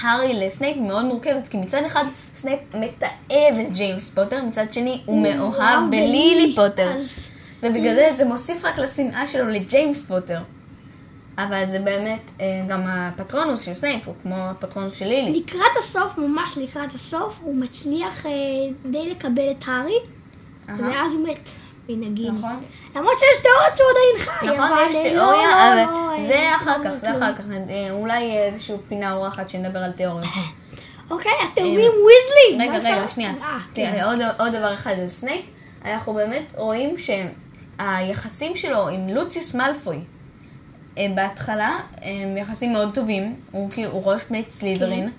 הארי 0.00 0.46
לסנייפ 0.46 0.76
מאוד 0.76 1.04
מורכבת, 1.04 1.48
כי 1.48 1.56
מצד 1.56 1.82
אחד 1.86 2.04
סנייפ 2.36 2.60
מתעב 2.74 3.08
את 3.60 3.72
ג'יימס 3.72 4.10
פוטר, 4.10 4.44
מצד 4.44 4.72
שני 4.72 5.00
הוא 5.06 5.22
מאוהב 5.22 5.90
בלילי 5.90 6.56
פוטר. 6.56 6.92
אז- 6.96 7.28
ובגלל 7.62 7.94
זה 7.94 8.08
זה 8.12 8.24
מוסיף 8.24 8.64
רק 8.64 8.78
לשנאה 8.78 9.28
שלו 9.28 9.48
לג'יימס 9.48 10.06
פוטר. 10.06 10.38
אבל 11.38 11.64
זה 11.66 11.78
באמת, 11.78 12.20
אה, 12.40 12.46
גם 12.68 12.80
הפטרונוס 12.86 13.62
של 13.62 13.74
סנייפ 13.74 14.06
הוא 14.06 14.14
כמו 14.22 14.34
הפטרונוס 14.36 14.94
של 14.94 15.06
לילי. 15.06 15.40
לקראת 15.46 15.76
הסוף, 15.78 16.18
ממש 16.18 16.58
לקראת 16.58 16.92
הסוף, 16.94 17.40
הוא 17.42 17.56
מצליח 17.56 18.26
אה, 18.26 18.30
די 18.90 19.10
לקבל 19.10 19.50
את 19.50 19.64
הארי. 19.66 19.98
ואז 20.78 21.14
הוא 21.14 21.28
מת, 21.28 21.48
מנהגים. 21.96 22.38
נכון. 22.38 22.56
למרות 22.96 23.18
שיש 23.18 23.42
תיאוריות 23.42 23.76
שהוא 23.76 23.88
עדיין 23.90 24.18
חי, 24.18 24.46
נכון, 24.46 24.72
אבל 24.72 24.88
יש 24.88 24.94
אה, 24.94 25.10
תיאוריה, 25.10 25.48
לא, 25.48 25.72
אבל 25.72 25.92
לא, 25.92 26.16
לא, 26.16 26.22
זה 26.22 26.34
אה, 26.34 26.56
אחר 26.56 26.78
לא, 26.78 26.84
כך, 26.84 26.96
זה 26.96 27.10
לא. 27.10 27.18
אחר 27.18 27.34
כך. 27.34 27.44
אה, 27.70 27.90
אולי 27.90 28.38
איזושהי 28.38 28.76
פינה 28.88 29.12
אורחת 29.12 29.48
שנדבר 29.48 29.78
על 29.78 29.92
תיאוריות. 29.92 30.26
אוקיי, 31.10 31.32
התאומים 31.52 31.90
ויזלי. 31.90 32.68
רגע, 32.68 32.78
רגע, 32.78 33.08
שנייה. 33.08 33.32
אה, 33.42 33.58
כן. 33.74 34.00
עוד, 34.38 34.52
דבר 34.54 34.74
אחד 34.74 34.94
על 34.98 35.08
סנייפ. 35.08 35.44
אנחנו 35.84 36.14
באמת 36.14 36.54
רואים 36.56 36.94
שהיחסים 36.98 38.56
שלו 38.56 38.88
עם 38.88 39.08
לוציוס 39.08 39.54
מאלפוי 39.54 39.98
אה, 40.98 41.06
בהתחלה 41.14 41.78
הם 42.02 42.36
יחסים 42.36 42.72
מאוד 42.72 42.94
טובים, 42.94 43.34
הוא 43.50 43.70
כאילו, 43.70 43.90
הוא 43.90 44.12
ראש 44.12 44.22
בית 44.30 44.52
סלית'רין. 44.52 45.10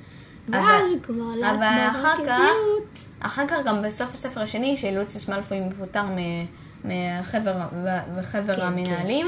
כן. 0.47 0.53
ואז 0.53 0.63
אבל- 0.91 0.99
כבר 1.03 1.35
לאט 1.41 1.49
אבל 1.55 1.87
אחר 1.91 2.25
כך. 2.27 2.39
אחר 3.19 3.47
כך 3.47 3.57
גם 3.65 3.81
בסוף 3.81 4.13
הספר 4.13 4.41
השני, 4.41 4.77
שלוציוס 4.77 5.27
מאלפוי 5.29 5.59
מפוטר 5.59 6.03
מחבר, 6.85 7.53
וחבר 8.17 8.55
כן, 8.55 8.61
המנהלים, 8.61 9.27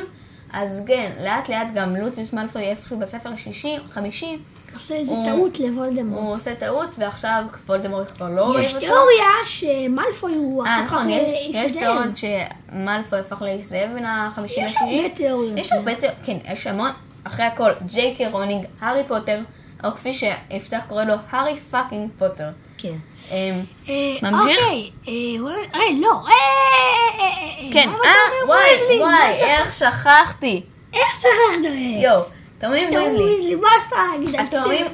אז 0.54 0.84
כן, 0.88 1.12
לאט 1.24 1.50
לאט 1.50 1.68
גם 1.76 1.96
לוציוס 1.96 2.34
מאלפוי 2.34 2.62
איפשהו 2.62 3.00
בספר 3.00 3.30
השלישי, 3.30 3.78
חמישי, 3.94 4.38
עושה 4.74 4.96
איזה 4.96 5.12
הוא- 5.14 5.26
טעות 5.26 5.60
לוולדמורט. 5.60 6.24
הוא 6.24 6.34
עושה 6.34 6.56
טעות, 6.56 6.90
ועכשיו 6.98 7.44
וולדמורט 7.68 8.12
כבר 8.12 8.30
לא 8.30 8.42
אוהב 8.42 8.60
יש 8.64 8.74
אותו. 8.76 8.86
תיאוריה 8.86 9.28
שמלפוי 9.46 10.36
הוא 10.36 10.66
אה, 10.66 10.82
כך 10.88 10.94
נכון, 10.94 11.10
יש- 11.10 11.22
יש 11.50 11.56
איש 11.56 11.72
תיאוריות 11.72 12.12
שמאלפוי 12.18 13.20
הפך 13.20 13.42
לאיש 13.42 13.66
זאב 13.66 13.90
בין 13.94 14.06
החמישי 14.06 14.62
יש 14.62 14.66
לשישי. 14.76 14.84
הרבה 15.04 15.16
תיאוריות. 15.16 15.58
יש 15.58 15.72
הרבה 15.72 15.96
תיאוריות, 15.96 16.20
כן, 16.24 16.38
יש 16.52 16.68
המון. 16.68 16.90
אחרי 17.24 17.46
הכל, 17.46 17.72
ג'יי 17.86 18.16
קיי 18.16 18.28
רולינג, 18.28 18.66
הארי 18.82 19.04
פוטר, 19.08 19.40
או 19.84 19.92
כפי 19.92 20.14
שיפתח 20.14 20.82
קורא 20.88 21.04
לו, 21.04 21.14
הארי 21.30 21.60
fucking 21.60 22.10
פוטר. 22.18 22.50
כן. 22.78 22.96
אמ, 23.32 23.36
אה, 23.90 24.32
ממשיך? 24.32 24.58
אוקיי, 24.58 24.90
אה, 25.08 25.14
אה, 25.76 25.82
לא, 26.02 26.24
כן, 27.74 27.90
אה, 28.06 28.48
וואי, 28.48 29.00
וואי? 29.00 29.34
איך 29.34 29.74
שכחתי. 29.74 30.64
איך 30.94 31.16
שכחת? 31.16 31.72
יואו, 32.04 32.22
תאומים 32.58 32.90
ויזלי. 32.96 33.56
מה 33.56 33.68
אפשר 33.84 33.96
להגיד 34.12 34.40
התאומים, 34.40 34.86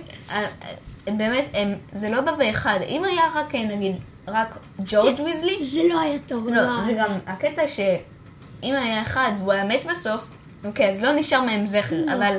באמת, 1.07 1.45
זה 1.93 2.09
לא 2.09 2.21
בא 2.21 2.31
באחד. 2.31 2.79
אם 2.87 3.05
היה 3.05 3.23
רק, 3.35 3.55
נגיד, 3.55 3.95
רק 4.27 4.57
ג'ורג' 4.85 5.19
ויזלי, 5.19 5.65
זה 5.65 5.81
לא 5.89 5.99
היה 5.99 6.17
טוב. 6.27 6.47
לא, 6.47 6.83
זה 6.85 6.93
גם 6.93 7.11
הקטע 7.27 7.67
שאם 7.67 8.75
היה 8.75 9.01
אחד 9.01 9.31
והוא 9.37 9.51
היה 9.51 9.65
מת 9.65 9.85
בסוף, 9.85 10.31
אוקיי, 10.65 10.89
אז 10.89 11.01
לא 11.01 11.11
נשאר 11.11 11.41
מהם 11.41 11.67
זכר, 11.67 11.95
לא. 11.95 12.13
אבל, 12.13 12.37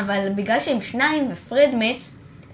אבל 0.00 0.28
בגלל 0.36 0.60
שהם 0.60 0.82
שניים 0.82 1.28
ופרד 1.32 1.68
מת, 1.78 1.96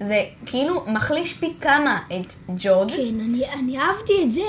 זה 0.00 0.16
כאילו 0.46 0.84
מחליש 0.86 1.32
פי 1.34 1.52
כמה 1.60 1.98
את 2.08 2.32
ג'ורג'. 2.58 2.90
כן, 2.90 2.96
אני- 3.20 3.52
אני 3.52 3.78
אהבתי 3.78 4.12
את 4.24 4.32
זה 4.32 4.42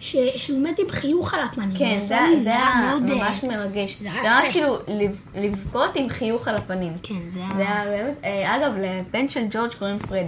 ש- 0.00 0.16
שהוא 0.36 0.60
מת 0.62 0.78
עם 0.78 0.86
חיוך 0.90 1.34
על 1.34 1.40
הפנים. 1.40 1.76
כן, 1.78 1.98
זה, 2.00 2.16
לי- 2.28 2.42
זה 2.42 2.50
היה 2.50 2.70
מאוד, 2.90 3.10
אה, 3.10 3.14
ממש 3.16 3.44
מרגש. 3.44 3.96
זה 4.00 4.08
זה 4.12 4.20
היה 4.22 4.40
ממש. 4.40 4.48
כאילו 4.52 4.76
לב- 4.88 5.20
לבכות 5.34 5.90
עם 5.94 6.08
חיוך 6.08 6.48
על 6.48 6.56
הפנים. 6.56 6.92
כן, 7.02 7.14
זה 7.32 7.40
זה 7.56 7.62
היה 7.62 7.82
היה 7.82 7.84
באמת, 8.02 8.14
אה, 8.24 8.56
אגב, 8.56 8.72
לבן 8.78 9.28
של 9.28 9.40
ג'ורג' 9.50 9.74
קוראים 9.78 9.98
פרד. 9.98 10.26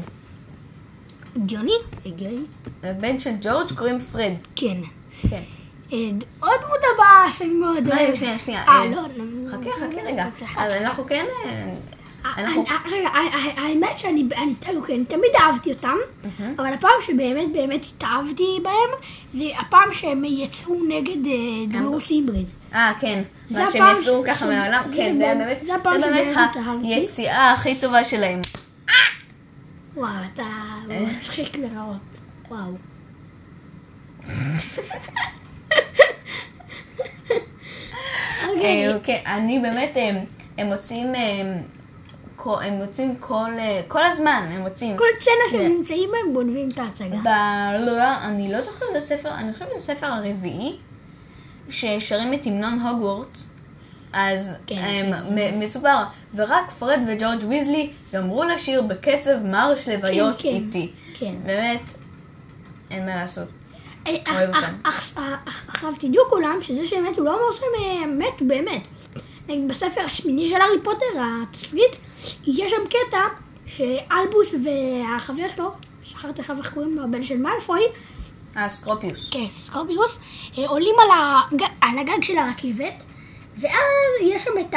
הגיוני, 1.37 1.73
הגיוני. 2.07 2.45
לבן 2.85 3.19
של 3.19 3.31
ג'ורג' 3.43 3.73
קוראים 3.73 4.01
פרד. 4.01 4.33
כן. 4.57 4.77
כן. 5.31 5.43
אה, 5.93 5.99
עוד 6.41 6.61
דמות 6.63 6.79
הבאה 6.95 7.33
שאני 7.33 7.55
מאוד 7.55 7.79
רגע, 7.89 7.97
אוהבת. 8.03 8.17
שנייה, 8.17 8.39
שנייה. 8.39 8.65
אה, 8.69 8.85
לא, 8.85 8.91
לא, 9.17 9.25
חכה, 9.51 9.59
לא, 9.67 9.73
חכה 9.77 10.03
לא, 10.03 10.09
רגע. 10.09 10.27
אז. 10.59 10.73
אנחנו 10.73 11.05
כן... 11.07 11.25
אה, 12.25 12.33
אני- 12.37 12.47
אנחנו... 12.47 12.65
רגע, 12.87 13.09
ה- 13.09 13.37
ה- 13.37 13.61
האמת 13.65 13.99
שאני 13.99 14.25
אני- 14.37 14.77
אוקיי, 14.77 15.05
תמיד 15.05 15.31
אהבתי 15.41 15.73
אותם, 15.73 15.97
אבל 16.59 16.73
הפעם 16.75 16.91
שבאמת 17.01 17.53
באמת 17.53 17.85
התאהבתי 17.97 18.59
בהם, 18.63 18.91
זה 19.35 19.45
הפעם 19.59 19.89
שהם 19.93 20.25
יצאו 20.25 20.75
נגד 20.89 21.27
אה, 21.27 21.33
דולורוס 21.79 22.11
אימבריד. 22.11 22.47
אה, 22.75 22.93
כן. 23.01 23.23
מה 23.51 23.71
שהם 23.73 23.85
יצאו 24.01 24.25
ככה 24.27 24.47
מהעולם. 24.47 24.83
כן, 24.97 25.17
זה 25.17 25.35
באמת-. 25.39 25.67
זה 25.67 25.73
באמת. 26.01 26.37
היציאה 26.83 27.53
הכי 27.53 27.75
טובה 27.81 28.05
שלהם. 28.05 28.41
וואו, 29.97 30.09
אתה 30.35 30.43
אה. 30.91 31.01
מצחיק 31.01 31.57
לראות. 31.57 31.97
וואו. 32.51 32.75
אוקיי, 38.49 38.89
אה, 38.93 38.99
כן, 39.05 39.19
אני 39.27 39.59
באמת... 39.59 39.97
הם 40.59 40.67
מוצאים... 40.67 41.13
אה, 42.47 42.57
כל- 42.57 42.63
הם 42.63 42.73
מוצאים 42.75 43.17
כל... 43.21 43.51
אה, 43.59 43.81
כל 43.89 44.05
הזמן, 44.05 44.47
הם 44.53 44.61
מוצאים. 44.61 44.97
כל 44.97 45.05
כן. 45.21 45.33
שהם 45.51 45.61
נמצאים 45.79 46.11
בהם 46.13 46.35
גונבים 46.35 46.69
את 46.71 46.79
ההצגה. 46.79 47.17
ב... 47.17 47.29
לא, 47.87 47.97
לא, 47.97 48.15
אני 48.25 48.53
לא 48.53 48.61
זוכרת 48.61 48.89
איזה 48.95 49.07
ספר, 49.07 49.35
אני 49.35 49.53
חושבת 49.53 49.69
שזה 49.71 49.81
ספר 49.81 50.07
הרביעי, 50.07 50.77
ששרים 51.69 52.35
את 52.35 52.47
המנון 52.47 52.79
הוגוורטס. 52.81 53.45
אז 54.13 54.57
כן, 54.67 54.77
הם, 54.79 55.35
מ- 55.35 55.61
מסופר, 55.61 55.97
ורק 56.35 56.71
פרד 56.79 57.01
וג'ורג' 57.09 57.45
ויזלי 57.49 57.91
גמרו 58.15 58.45
לשיר 58.45 58.83
בקצב 58.83 59.43
מרש 59.45 59.89
לוויות 59.89 60.37
כן, 60.37 60.43
כן, 60.43 60.49
איתי. 60.55 60.91
כן. 61.19 61.35
באמת, 61.47 61.81
אין 62.91 63.07
מה 63.07 63.17
לעשות. 63.17 63.49
אה, 64.07 64.13
עכשיו 65.69 65.93
תדעו 65.99 66.25
כולם 66.31 66.59
שזה 66.61 66.87
שהם 66.87 67.05
מתו 67.11 67.25
לא 67.25 67.31
אומר 67.35 67.53
שהם 67.53 67.83
אה, 67.85 68.27
מתו 68.29 68.45
באמת. 68.45 68.83
בספר 69.69 70.01
השמיני 70.01 70.49
של 70.49 70.57
הארי 70.57 70.83
פוטר, 70.85 71.05
התסריט, 71.43 71.97
יש 72.47 72.71
שם 72.71 72.87
קטע 72.89 73.21
שאלבוס 73.67 74.55
והחבר 74.65 75.45
שלו, 75.57 75.71
שכחתי 76.05 76.41
לך 76.43 76.53
איך 76.59 76.75
קוראים 76.75 76.97
לו, 76.97 77.05
הבן 77.05 77.23
של 77.23 77.37
מאלפוי, 77.39 77.81
אה, 78.57 78.69
סקרופיוס. 78.69 79.29
כן, 79.31 79.49
סקורפיוס, 79.49 80.19
אה, 80.59 80.69
עולים 80.69 80.95
על 81.03 81.09
הגג, 81.53 81.67
על 81.81 81.99
הגג 81.99 82.23
של 82.23 82.39
הרכבת, 82.39 83.05
ואז 83.61 83.73
יש 84.23 84.43
שם 84.43 84.51
את 84.61 84.75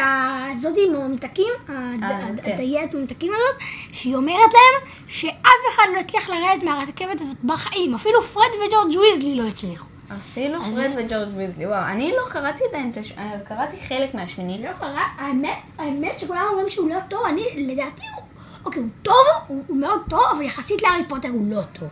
הזאתי 0.58 0.80
עם 0.90 0.96
הממתקים, 0.96 1.54
אה, 1.70 1.76
הד- 2.02 2.42
כן. 2.42 2.52
הדיילת 2.54 2.94
ממתקים 2.96 3.32
הזאת, 3.32 3.62
שהיא 3.92 4.16
אומרת 4.16 4.38
להם 4.54 4.90
שאף 5.08 5.34
אחד 5.76 5.84
לא 5.96 6.00
הצליח 6.00 6.30
לרדת 6.30 6.64
מהרכבת 6.64 7.22
הזאת 7.22 7.38
בחיים, 7.44 7.94
אפילו 7.96 8.22
פרד 8.22 8.44
וג'ורג' 8.68 8.98
ויזלי 8.98 9.36
לא 9.36 9.48
הצליחו. 9.48 9.86
אפילו 10.16 10.60
פרד 10.62 10.92
וג'ורג' 10.98 11.38
ויזלי. 11.38 11.66
וואו, 11.66 11.86
אני 11.86 12.12
לא 12.18 12.30
קראתי 12.30 12.64
עדיין. 12.70 12.92
אה, 13.18 13.32
קראתי 13.48 13.78
חלק 13.88 14.14
מהשמיני. 14.14 14.64
לא 14.64 14.70
קרה, 14.80 15.04
האמת, 15.18 15.58
האמת 15.78 16.20
שכולם 16.20 16.46
אומרים 16.50 16.70
שהוא 16.70 16.90
לא 16.90 17.00
טוב, 17.10 17.26
אני, 17.26 17.44
לדעתי 17.56 18.02
הוא, 18.16 18.24
אוקיי, 18.66 18.82
הוא 18.82 18.90
טוב, 19.02 19.16
הוא, 19.48 19.78
מאוד 19.78 20.00
טוב, 20.10 20.24
אבל 20.32 20.42
יחסית 20.42 20.82
להארי 20.84 21.04
פוטר 21.10 21.30
הוא 21.30 21.52
לא 21.52 21.62
טוב. 21.64 21.88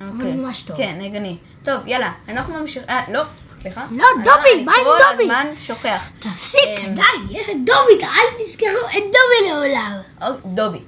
אוקיי. 0.00 0.26
הוא 0.26 0.34
ממש 0.34 0.62
טוב. 0.62 0.76
כן, 0.76 1.00
הגיוני. 1.04 1.36
טוב, 1.64 1.86
יאללה, 1.86 2.12
אנחנו 2.28 2.54
ממשיכים... 2.54 2.88
אה, 2.88 3.04
לא, 3.12 3.22
סליחה. 3.62 3.84
לא, 3.90 4.04
דובי, 4.24 4.52
אני 4.54 4.64
מה 4.64 4.72
עם 4.72 4.84
כל 4.84 4.98
דובי? 5.12 5.22
הזמן 5.22 5.46
שוכח. 5.58 6.10
תפסיק, 6.18 6.78
אמ. 6.78 6.94
די, 6.94 7.02
יש 7.30 7.48
את 7.48 7.56
דובי, 7.64 8.04
אל 8.04 8.44
תזכרו 8.44 8.88
את 8.90 9.02
דובי 9.02 9.50
לעולם. 9.50 9.92
או, 10.22 10.26
דובי. 10.54 10.78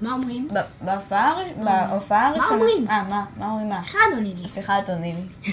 מה 0.00 0.12
אומרים? 0.12 0.48
ב- 0.54 0.84
בהופעה 0.84 1.28
הר- 1.30 1.64
בהופעה 1.90 2.26
הראשונה... 2.28 2.48
אומרים? 2.50 2.88
אה, 2.90 3.02
מה? 3.08 3.24
מה 3.36 3.46
אומרים 3.50 3.68
מה? 3.68 3.80
אחד 3.80 3.98
עונה 4.10 4.28
לי. 4.42 4.48
סליחה, 4.48 4.74
תעני 4.86 5.14
לי. 5.14 5.50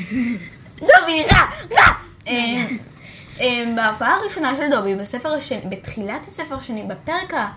דובי, 0.80 1.24
רע, 1.32 1.46
רע! 1.72 1.94
בהופעה 3.76 4.16
הראשונה 4.16 4.56
של 4.56 4.70
דובי, 4.72 4.96
בספר 4.96 5.34
השני, 5.34 5.62
בתחילת 5.70 6.28
הספר 6.28 6.56
השני, 6.58 6.84
בפרק 6.84 7.34
ה... 7.34 7.48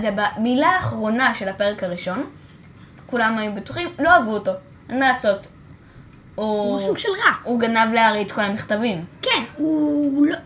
זה 0.00 0.10
במילה 0.14 0.68
האחרונה 0.68 1.34
של 1.34 1.48
הפרק 1.48 1.82
הראשון, 1.82 2.24
כולם 3.06 3.38
היו 3.38 3.54
בטוחים, 3.54 3.88
לא 3.98 4.08
אהבו 4.08 4.30
אותו, 4.32 4.52
אין 4.90 5.00
מה 5.00 5.08
לעשות. 5.08 5.46
הוא 6.34 6.80
סוג 6.80 6.98
של 6.98 7.08
רע. 7.08 7.32
הוא 7.44 7.60
גנב 7.60 7.94
לארי 7.94 8.22
את 8.22 8.32
כל 8.32 8.40
המכתבים. 8.40 9.04
כן, 9.22 9.42
הוא 9.56 10.26
לא... 10.26 10.36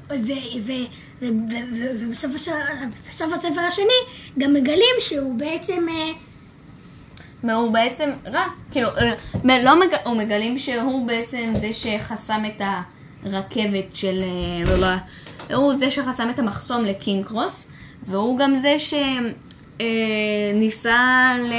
ובסוף 1.23 2.35
הספר 3.33 3.61
השני 3.67 4.01
גם 4.39 4.55
מגלים 4.55 4.95
שהוא 4.99 5.39
בעצם... 5.39 5.87
אה, 5.89 6.11
והוא 7.45 7.73
בעצם 7.73 8.11
רע. 8.27 8.45
כאילו, 8.73 8.89
אה, 8.89 9.13
לא 9.65 9.81
מג... 9.81 9.95
הוא 10.05 10.17
מגלים 10.17 10.59
שהוא 10.59 11.07
בעצם 11.07 11.53
זה 11.55 11.73
שחסם 11.73 12.43
את 12.47 12.63
הרכבת 13.25 13.95
של... 13.97 14.23
אה, 14.23 14.65
לא, 14.65 14.79
לא, 14.81 15.57
הוא 15.57 15.75
זה 15.75 15.91
שחסם 15.91 16.31
את 16.31 16.39
המחסום 16.39 16.85
לקינג 16.85 17.27
קרוס, 17.27 17.71
והוא 18.07 18.39
גם 18.39 18.55
זה 18.55 18.77
שניסה 20.53 21.33
ל... 21.39 21.53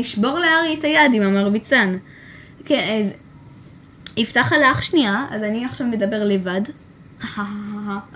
לשבור 0.00 0.38
לארי 0.38 0.76
את 0.78 0.84
היד 0.84 1.14
עם 1.14 1.22
המרביצן. 1.22 1.96
כן, 2.64 3.00
אז... 3.00 3.14
יפתח 4.16 4.52
הלך 4.52 4.82
שנייה, 4.82 5.26
אז 5.30 5.42
אני 5.42 5.64
עכשיו 5.64 5.86
מדבר 5.86 6.24
לבד. 6.24 6.60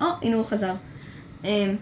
או, 0.00 0.06
הנה 0.22 0.36
הוא 0.36 0.46
חזר. 0.46 0.74
אה, 1.44 1.72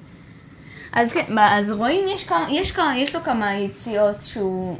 אז 0.92 1.12
כן, 1.12 1.38
אז 1.38 1.71
רואים, 1.71 2.04
יש, 2.09 2.25
כמה, 2.25 2.47
יש, 2.50 2.73
כמה, 2.73 2.99
יש 2.99 3.14
לו 3.14 3.25
כמה 3.25 3.54
יציאות 3.54 4.23
שהוא, 4.23 4.78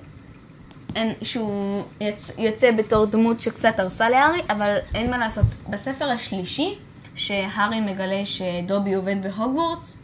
אין, 0.97 1.15
שהוא 1.23 1.83
יצ, 2.01 2.31
יוצא 2.39 2.71
בתור 2.71 3.07
דמות 3.07 3.41
שקצת 3.41 3.81
הרסה 3.81 4.09
להארי, 4.09 4.41
אבל 4.51 4.77
אין 4.95 5.11
מה 5.11 5.19
לעשות. 5.19 5.45
בספר 5.71 6.05
השלישי, 6.05 6.75
שהארי 7.15 7.81
מגלה 7.81 8.23
שדובי 8.27 8.95
עובד 8.95 9.17
בהוגוורטס, 9.23 9.99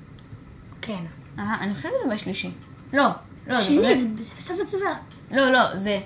כן. 0.83 1.05
אה, 1.39 1.57
אני 1.61 1.75
חושבת 1.75 1.93
שזה 2.01 2.15
בשלישי. 2.15 2.51
לא, 2.93 3.07
לא, 3.47 3.61
שני, 3.61 3.97
זה, 3.97 4.23
בסוף 4.39 4.61
הספר... 4.61 4.85
לא, 5.31 5.51
לא, 5.51 5.77
זה, 5.77 6.01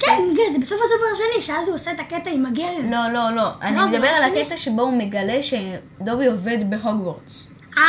כן, 0.00 0.22
כן, 0.36 0.52
זה 0.52 0.58
בסוף 0.58 0.80
הספר 0.84 1.04
השני, 1.12 1.42
שאז 1.42 1.68
הוא 1.68 1.74
עושה 1.74 1.92
את 1.92 2.00
הקטע 2.00 2.30
עם 2.30 2.46
הגרב. 2.46 2.84
לא, 2.90 3.12
לא, 3.12 3.36
לא, 3.36 3.48
אני 3.62 3.84
מדבר 3.90 4.08
על? 4.08 4.24
הקטע 4.24 4.56
שבו 4.56 4.82
הוא 4.82 4.92
מגלה 4.92 5.40
שדובי 5.42 6.26
עובד 6.26 6.58
בהוגוורטס. 6.70 7.48
אה, 7.78 7.82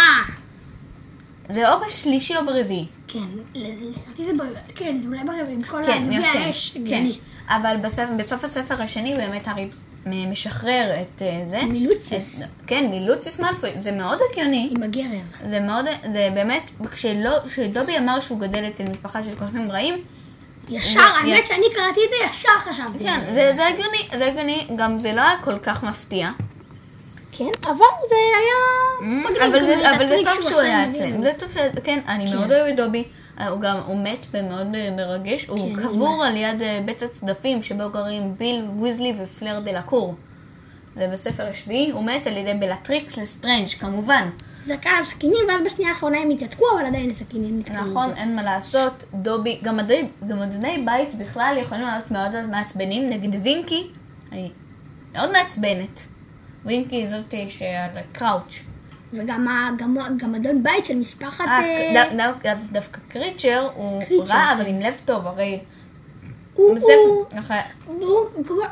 זה 1.50 1.74
או 1.74 1.80
בשלישי 1.86 2.38
או 2.38 2.46
ברביעי. 2.46 2.86
כן, 3.08 3.20
לדעתי 3.56 4.26
זה 4.26 4.34
ב... 4.34 4.42
כן, 4.76 5.00
זה 5.02 5.08
אולי 5.08 5.20
ברבע 5.20 5.50
עם 5.50 5.62
כל 5.62 5.86
כן, 5.86 6.08
כן, 6.12 6.24
האש. 6.24 6.78
כן. 6.90 7.06
אבל 7.50 7.76
בסוף, 8.18 8.44
הספר 8.44 8.82
השני 8.82 9.16
באמת 9.16 9.48
הארי 9.48 9.70
משחרר 10.06 10.92
את 10.92 11.22
אה, 11.22 11.42
זה. 11.46 11.60
מלוציוס. 11.64 12.42
כן, 12.68 12.88
מלוציוס 12.92 13.40
מאלפוי. 13.40 13.70
זה 13.80 13.92
מאוד 13.92 14.20
הגיוני. 14.32 14.70
עם 14.76 14.84
הגרב. 14.84 15.50
זה 15.50 15.60
מאוד, 15.60 15.86
זה 16.12 16.30
באמת, 16.34 16.72
כשדובי 17.48 17.98
אמר 17.98 18.20
שהוא 18.20 18.40
גדל 18.40 18.68
אצל 18.68 18.84
משפחה 18.84 19.24
של 19.24 19.36
קוסמים 19.40 19.72
רעים, 19.72 19.94
ישר, 20.70 21.00
האמת 21.02 21.46
שאני 21.46 21.66
קראתי 21.76 22.00
את 22.06 22.10
זה, 22.10 22.16
ישר 22.26 22.50
חשבתי. 22.60 23.04
כן, 23.04 23.34
זה, 23.34 23.52
זה 23.54 23.68
הגיוני, 23.68 24.08
זה 24.18 24.28
הגיוני, 24.28 24.68
גם 24.76 25.00
זה 25.00 25.14
לא 25.14 25.22
היה 25.22 25.38
כל 25.44 25.60
כך 25.60 25.84
מפתיע. 25.84 26.30
כן, 27.32 27.50
אבל 27.64 27.86
זה 28.10 28.16
היה 28.16 29.10
מגניב. 29.10 29.42
אבל 29.96 30.06
זה, 30.08 30.16
טוב 30.24 30.50
שהוא 30.50 30.62
היה 30.62 30.90
אצלם. 30.90 31.24
זה 31.24 31.32
טוב 31.40 31.52
ש... 31.54 31.58
כן, 31.84 32.00
אני 32.08 32.28
כן. 32.28 32.38
מאוד 32.38 32.52
אוהב 32.52 32.68
את 32.68 32.76
דובי. 32.76 33.04
אה, 33.40 33.48
הוא 33.48 33.62
גם, 33.62 33.78
הוא 33.86 34.04
מת 34.04 34.26
במאוד 34.34 34.68
מרגש. 34.96 35.46
הוא 35.46 35.76
כן, 35.76 35.84
קבור. 35.84 36.24
על 36.24 36.38
יד 36.38 36.62
אה, 36.62 36.80
בית 36.86 37.02
הצדפים 37.02 37.64
שבו 37.64 37.90
גרים 37.90 38.36
ביל 38.38 38.66
ויזלי 38.82 39.14
ופלר 39.24 39.60
דה 39.60 39.72
לקור. 39.72 40.16
זה 40.94 41.08
בספר 41.12 41.48
השביעי, 41.48 41.92
הוא 41.92 42.04
מת 42.04 42.28
על 42.28 42.38
ידי 42.38 42.54
בלטריקס 42.54 43.18
לסטרנג' 43.18 43.68
כמובן. 43.80 44.30
זרקה 44.66 44.90
עליו 44.90 45.06
סכינים, 45.06 45.40
ואז 45.48 45.62
בשנייה 45.66 45.92
האחרונה 45.92 46.18
הם 46.18 46.30
התעתקו, 46.30 46.66
אבל 46.76 46.86
עדיין 46.86 47.10
הסכינים 47.10 47.60
נתקעו. 47.60 47.76
נכון, 47.86 48.10
אין 48.18 48.36
מה 48.36 48.44
לעשות. 48.44 49.04
דובי, 49.14 49.60
גם 49.64 49.80
עדיני 50.42 50.84
בית 50.86 51.16
בכלל 51.16 51.56
יכולים 51.62 51.84
להיות 51.84 52.12
מאוד 52.12 52.32
מאוד 52.32 52.46
מעצבנים. 52.46 53.10
נגד 53.10 53.40
וינקי, 53.44 53.88
אני 54.32 54.52
מאוד 55.14 55.32
מעצבנת. 55.32 56.02
וינקי 56.66 57.08
זאת 57.08 57.34
שעל 57.50 57.90
קראוץ'. 58.12 58.60
וגם 59.14 59.48
ה- 59.48 59.70
גם- 59.78 59.98
גם 60.18 60.36
אדון 60.36 60.64
בית 60.64 60.86
של 60.86 60.96
משפחת... 60.98 61.46
אה, 61.48 61.60
אה, 61.96 62.06
ד- 62.14 62.18
דו- 62.18 62.34
דו- 62.44 62.68
דווקא 62.72 63.00
קריצ'ר 63.10 63.70
הוא 63.76 64.04
קריצ'ר, 64.04 64.34
רע, 64.34 64.44
כן. 64.46 64.58
אבל 64.58 64.68
עם 64.68 64.80
לב 64.80 64.94
טוב, 65.06 65.28
הרי... 65.28 65.60
הוא- 66.56 66.80
נכון. 67.34 67.56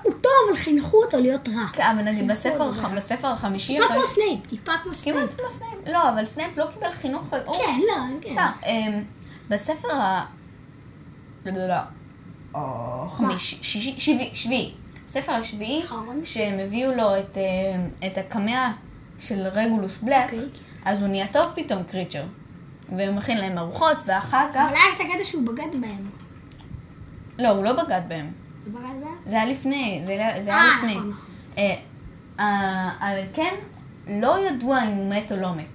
הוא 0.04 0.14
טוב, 0.22 0.32
אבל 0.50 0.58
חינכו 0.58 1.04
אותו 1.04 1.20
להיות 1.20 1.50
רע. 1.50 1.68
כן, 1.74 1.84
אבל 1.84 2.02
נגיד 2.04 2.28
בספר 2.96 3.28
החמישי... 3.28 3.74
טיפה 3.74 3.86
אחרי- 3.86 3.98
כמו 3.98 4.06
סנייפ, 4.06 4.48
טיפה 4.48 4.72
כמו 4.84 4.94
סנייפ. 4.94 5.18
כמעט 5.18 5.40
כמו 5.42 5.52
סנייפ. 5.52 5.88
לא, 5.88 6.10
אבל 6.10 6.26
סנייפ 6.26 6.58
לא 6.58 6.66
קיבל 6.74 6.92
חינוך... 6.92 7.22
הוא- 7.46 7.56
כן, 7.58 7.80
לא, 7.88 7.96
כן. 8.22 8.36
לא, 8.36 8.42
אמ, 8.70 9.04
בספר 9.50 9.92
ה... 9.96 10.26
לא, 11.46 11.52
לא, 11.52 11.68
לא. 11.68 13.08
חמישי, 13.18 13.96
שביעי. 14.34 14.72
בספר 15.08 15.32
השביעי, 15.32 15.82
האחרון. 15.82 16.22
שהם 16.26 16.60
הביאו 16.60 16.92
לו 16.96 17.18
את, 17.20 17.38
אמ, 17.38 17.88
את 18.08 18.18
הקמע 18.18 18.72
של 19.20 19.48
רגולוס 19.48 19.98
בלק, 20.02 20.24
אוקיי. 20.24 20.40
אז 20.86 21.02
הוא 21.02 21.08
נהיה 21.08 21.28
טוב 21.34 21.46
פתאום, 21.56 21.84
קריצ'ר. 21.84 22.24
ומכין 22.98 23.38
להם 23.38 23.58
ארוחות, 23.58 23.98
ואחר 24.06 24.46
כך... 24.54 24.60
אבל 24.70 24.76
היה 24.76 24.94
את 24.96 25.00
הקטע 25.00 25.24
שהוא 25.24 25.44
בגד 25.48 25.82
בהם. 25.82 26.10
לא, 27.40 27.50
הוא 27.50 27.64
לא 27.64 27.74
בגד 27.84 28.02
בהם. 28.08 28.32
הוא 28.66 28.74
בגד 28.74 29.04
בהם? 29.04 29.14
זה 29.26 29.36
היה 29.36 29.46
לפני, 29.46 30.02
זה, 30.04 30.12
היה- 30.12 30.44
זה 30.44 30.50
היה 30.50 30.60
אה, 30.62 30.78
לפני. 30.78 30.96
נכון. 30.96 31.12
אה, 31.58 31.76
אה, 32.40 32.90
אבל 33.00 33.22
כן, 33.34 33.54
לא 34.08 34.48
ידוע 34.48 34.84
אם 34.84 34.92
הוא 34.92 35.10
מת 35.10 35.32
או 35.32 35.38
לא 35.38 35.56
מת. 35.56 35.66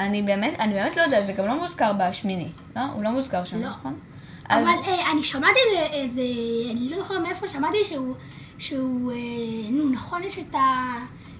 אני 0.00 0.22
באמת, 0.22 0.54
אני 0.60 0.72
באמת 0.74 0.96
לא 0.96 1.02
יודע, 1.02 1.22
זה 1.22 1.32
גם 1.32 1.46
לא 1.46 1.60
מוזכר 1.60 1.92
בשמיני, 2.00 2.48
לא? 2.76 2.82
הוא 2.94 3.02
לא 3.02 3.10
מוזכר 3.10 3.44
שם, 3.44 3.60
לא. 3.62 3.68
נכון? 3.68 3.94
אז- 4.48 4.62
אבל 4.62 4.72
אה, 4.86 5.10
אני 5.12 5.22
שמעתי 5.22 5.58
איזה, 5.92 6.22
אני 6.70 6.88
לא 6.90 6.96
זוכרת 6.96 7.22
מאיפה 7.22 7.48
שמעתי 7.48 7.76
שהוא, 7.88 8.14
שהוא, 8.58 9.12
אה, 9.12 9.16
נו 9.70 9.88
נכון 9.88 10.22
יש 10.22 10.38
את 10.38 10.54
ה... 10.54 10.92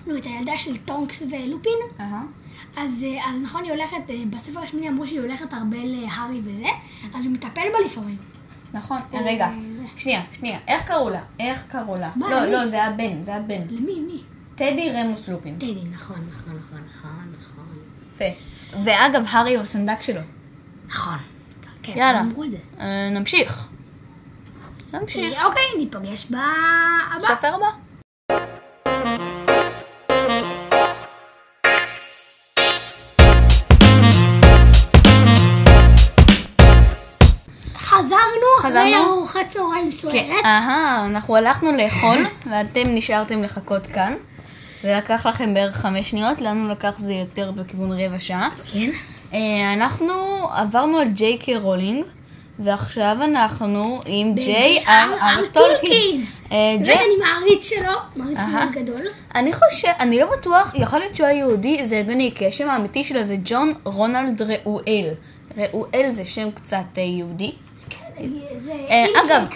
נו, 0.06 0.16
את 0.18 0.24
הילדה 0.24 0.56
של 0.56 0.76
טונקס 0.76 1.22
ולופין. 1.30 2.06
אז, 2.76 3.04
אה, 3.08 3.30
אז 3.30 3.42
נכון 3.42 3.64
היא 3.64 3.72
הולכת, 3.72 3.96
בספר 4.30 4.60
השמיני 4.60 4.88
אמרו 4.88 5.06
שהיא 5.06 5.20
הולכת 5.20 5.52
הרבה 5.52 5.76
להארי 5.84 6.40
וזה, 6.44 6.66
אז 7.14 7.24
הוא 7.24 7.32
מטפל 7.34 7.62
בה 7.72 7.78
לפעמים. 7.84 8.16
נכון, 8.72 9.00
אה, 9.14 9.20
רגע. 9.24 9.48
שנייה, 9.96 10.22
שנייה, 10.32 10.58
איך 10.68 10.86
קראו 10.86 11.10
לה? 11.10 11.20
איך 11.40 11.62
קראו 11.68 11.94
לה? 11.94 12.10
לא? 12.16 12.44
לא, 12.44 12.66
זה 12.66 12.84
הבן, 12.84 13.24
זה 13.24 13.34
הבן. 13.34 13.60
למי, 13.70 14.00
מי? 14.00 14.22
טדי 14.54 14.92
רמוס 14.94 15.28
לופין. 15.28 15.54
טדי, 15.54 15.74
נכון, 15.94 16.16
נכון, 16.32 16.56
נכון, 16.56 16.80
נכון, 16.90 17.34
נכון. 17.38 17.64
יפה. 18.14 18.24
ואגב, 18.84 19.24
הארי 19.28 19.54
הוא 19.54 19.62
הסנדק 19.62 20.02
שלו. 20.02 20.20
נכון. 20.88 21.18
כן, 21.82 21.92
יאללה. 21.96 22.20
אמרו 22.20 22.44
את 22.44 22.50
זה. 22.50 22.58
אה, 22.80 23.10
נמשיך. 23.10 23.66
נמשיך. 24.92 25.44
אוקיי, 25.44 25.62
ניפגש 25.78 26.26
בבא. 26.26 26.40
ספר 27.20 27.54
הבא. 27.54 27.81
חזרנו 38.62 38.90
אחרי? 38.90 38.96
ארוחת 38.96 39.46
צהריים 39.46 39.84
כן, 39.84 39.90
סוערת. 39.90 40.44
אהה, 40.44 41.06
אנחנו 41.06 41.36
הלכנו 41.36 41.72
לאכול, 41.72 42.18
ואתם 42.50 42.82
נשארתם 42.86 43.42
לחכות 43.42 43.86
כאן. 43.86 44.14
זה 44.80 44.96
לקח 44.96 45.26
לכם 45.26 45.54
בערך 45.54 45.76
חמש 45.76 46.10
שניות, 46.10 46.40
לנו 46.40 46.68
לקח 46.68 46.98
זה 46.98 47.12
יותר 47.12 47.50
בכיוון 47.50 47.92
רבע 47.92 48.18
שעה. 48.18 48.48
כן. 48.72 48.90
אה, 49.34 49.72
אנחנו 49.72 50.12
עברנו 50.54 50.98
על 50.98 51.08
ג'יי 51.08 51.38
קיי 51.38 51.56
רולינג, 51.56 52.04
ועכשיו 52.58 53.16
אנחנו 53.24 54.00
עם 54.06 54.34
ג'יי 54.34 54.84
אר 54.88 55.12
אר 55.22 55.46
טולקין. 55.52 56.24
אה, 56.52 56.74
באמת 56.78 56.88
אני 56.88 57.16
מעריץ 57.24 57.68
שלו, 57.68 57.92
מעריץ. 58.16 58.38
מאוד 58.38 58.72
גדול. 58.72 59.02
אני 59.34 59.52
חושב, 59.52 59.88
אני 60.00 60.18
לא 60.18 60.26
בטוח, 60.38 60.72
יכול 60.74 60.98
להיות 60.98 61.16
שהוא 61.16 61.26
היה 61.26 61.38
יהודי, 61.38 61.86
זה 61.86 61.98
הגיוני, 61.98 62.32
כי 62.34 62.46
השם 62.46 62.70
האמיתי 62.70 63.04
שלו 63.04 63.24
זה 63.24 63.36
ג'ון 63.44 63.74
רונלד 63.84 64.42
ראואל. 64.42 65.08
ראואל 65.56 66.10
זה 66.10 66.24
שם 66.24 66.50
קצת 66.50 66.98
אה, 66.98 67.02
יהודי. 67.02 67.52
אה, 68.90 69.04
אגב. 69.24 69.48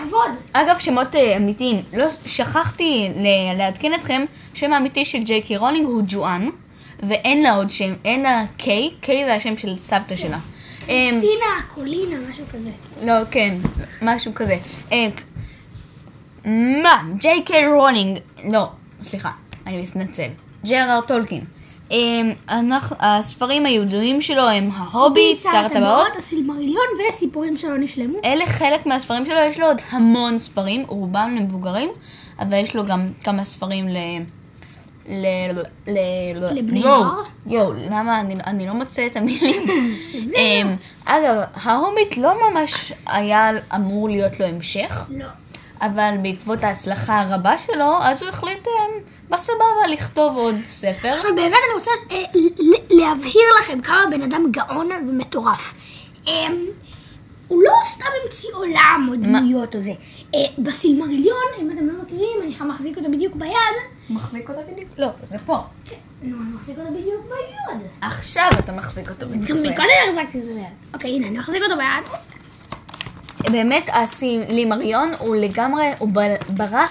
אגב, 0.52 0.78
שמות 0.78 1.14
אה, 1.14 1.36
אמיתיים, 1.36 1.82
לא, 1.92 2.06
שכחתי 2.26 3.08
לעדכן 3.56 3.94
אתכם, 3.94 4.24
שם 4.54 4.72
האמיתי 4.72 5.04
של 5.04 5.22
ג'יי 5.22 5.42
קיי 5.42 5.56
רולינג 5.56 5.86
הוא 5.86 6.02
ג'ואן, 6.06 6.48
ואין 7.02 7.42
לה 7.42 7.54
עוד 7.54 7.70
שם, 7.70 7.94
אין 8.04 8.22
לה 8.22 8.44
קיי, 8.56 8.90
קיי 9.00 9.24
זה 9.24 9.34
השם 9.34 9.56
של 9.56 9.78
סבתא 9.78 10.16
שלה. 10.16 10.38
אה, 10.88 11.08
קריסטינה, 11.10 11.60
קולינה, 11.74 12.16
משהו 12.30 12.44
כזה. 12.52 12.70
לא, 13.02 13.14
כן, 13.30 13.54
משהו 14.02 14.34
כזה. 14.34 14.56
אה, 14.92 15.06
מה? 16.82 17.02
ג'יי 17.18 17.42
קיי 17.44 17.66
רולינג, 17.66 18.18
לא, 18.44 18.64
סליחה, 19.02 19.30
אני 19.66 19.82
מתנצל. 19.82 20.28
אר 20.72 21.00
טולקין. 21.00 21.44
אה, 21.92 21.96
אנחנו- 22.48 22.96
הספרים 23.00 23.66
הידועים 23.66 24.22
שלו 24.22 24.42
הם 24.42 24.70
ההוביט, 24.76 25.38
שר 25.38 25.56
הטבעות. 25.56 26.16
הסילמריליון 26.16 26.84
וסיפורים 27.08 27.56
שלא 27.56 27.78
נשלמו. 27.78 28.18
אלה 28.24 28.46
חלק 28.46 28.86
מהספרים 28.86 29.24
שלו, 29.24 29.34
יש 29.48 29.60
לו 29.60 29.66
עוד 29.66 29.80
המון 29.90 30.38
ספרים, 30.38 30.84
רובם 30.88 31.36
למבוגרים, 31.38 31.90
אבל 32.40 32.54
יש 32.54 32.76
לו 32.76 32.86
גם 32.86 33.08
כמה 33.24 33.44
ספרים 33.44 33.88
ל... 33.88 33.96
ל... 35.08 35.26
ל... 35.86 35.98
ל... 36.34 36.58
לבני 36.58 36.80
נוער? 36.80 37.22
יואו, 37.46 37.72
למה 37.90 38.20
אני, 38.20 38.34
אני 38.46 38.66
לא 38.66 38.72
מוצא 38.72 39.06
את 39.06 39.16
המילים? 39.16 39.62
אמ, 40.36 40.76
אגב, 41.04 41.36
ההוביט 41.54 42.16
לא 42.16 42.50
ממש 42.50 42.92
היה 43.06 43.50
אמור 43.74 44.08
להיות 44.08 44.40
לו 44.40 44.46
המשך, 44.46 45.06
לא. 45.10 45.26
אבל 45.80 46.14
בעקבות 46.22 46.62
ההצלחה 46.64 47.20
הרבה 47.20 47.58
שלו, 47.58 47.98
אז 48.02 48.22
הוא 48.22 48.30
החליט 48.30 48.66
אמ, 48.66 49.00
בסבבה 49.30 49.86
לכתוב 49.92 50.36
עוד 50.36 50.54
ספר. 50.66 51.08
עכשיו 51.08 51.30
באמת 51.34 51.58
אני 51.66 51.74
רוצה 51.74 51.90
אה, 52.10 52.22
להבהיר 52.90 53.48
לכם 53.60 53.80
כמה 53.80 54.04
בן 54.10 54.22
אדם 54.22 54.44
גאון 54.50 54.90
ומטורף. 55.08 55.74
אה, 56.28 56.32
הוא 57.48 57.62
לא 57.62 57.72
סתם 57.84 58.04
המציא 58.24 58.48
עולם 58.52 59.08
או 59.10 59.16
דמויות 59.16 59.74
או 59.74 59.80
זה. 59.80 59.92
אה, 60.34 60.40
בסילמריליון, 60.58 61.46
אם 61.60 61.70
אתם 61.70 61.86
לא 61.86 62.02
מכירים, 62.02 62.42
אני 62.42 62.50
יכולה 62.50 62.70
מחזיק 62.70 62.96
אותו 62.96 63.10
בדיוק 63.10 63.34
ביד. 63.34 63.50
מחזיק 64.10 64.50
אותה 64.50 64.60
בדיוק? 64.72 64.90
לא, 64.98 65.08
זה 65.28 65.36
פה. 65.46 65.58
נו, 66.22 66.36
אני 66.36 66.54
מחזיק 66.54 66.78
אותו 66.78 66.90
בדיוק 66.90 67.24
ביד. 67.28 67.82
עכשיו 68.00 68.48
אתה 68.58 68.72
מחזיק 68.72 69.10
אותו 69.10 69.28
בדיוק. 69.28 69.50
גם 69.50 69.62
ביד. 69.62 69.72
מקודם 69.72 69.88
החזקתי 70.08 70.38
אותו 70.40 70.54
ביד. 70.54 70.94
אוקיי, 70.94 71.10
הנה, 71.10 71.26
אני 71.26 71.38
מחזיק 71.38 71.62
אותו 71.62 71.76
ביד. 71.76 72.12
באמת 73.52 73.90
הלימריון 74.48 75.12
הוא 75.18 75.36
לגמרי, 75.36 75.86
הוא 75.98 76.08
ברא 76.48 76.85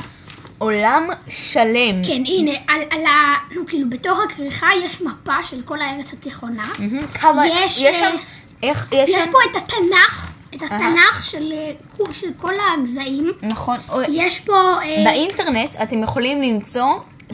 עולם 0.58 1.08
שלם. 1.28 2.04
כן, 2.08 2.24
הנה, 2.26 2.52
על, 2.68 2.82
על 2.90 3.06
ה... 3.06 3.36
נו, 3.56 3.66
כאילו, 3.68 3.90
בתוך 3.90 4.20
הכריכה 4.26 4.68
יש 4.86 5.02
מפה 5.02 5.44
של 5.44 5.62
כל 5.62 5.82
הארץ 5.82 6.14
התיכונה. 6.14 6.68
כמה, 7.14 7.48
יש, 7.48 7.82
יש 7.82 8.00
שם, 8.00 8.06
אה, 8.06 8.20
איך, 8.64 8.88
יש 8.92 9.10
יש 9.10 9.24
שם, 9.24 9.32
פה 9.32 9.38
את 9.52 9.56
התנ"ך, 9.56 10.34
את 10.56 10.64
התנ"ך 10.64 11.26
של, 11.26 11.54
אה, 11.54 12.14
של 12.14 12.28
כל 12.38 12.54
הגזעים. 12.74 13.32
נכון, 13.42 13.78
יש 14.10 14.40
פה... 14.40 14.54
אה, 14.54 15.04
באינטרנט 15.06 15.76
אתם 15.84 16.04
יכולים 16.04 16.42
למצוא 16.42 16.88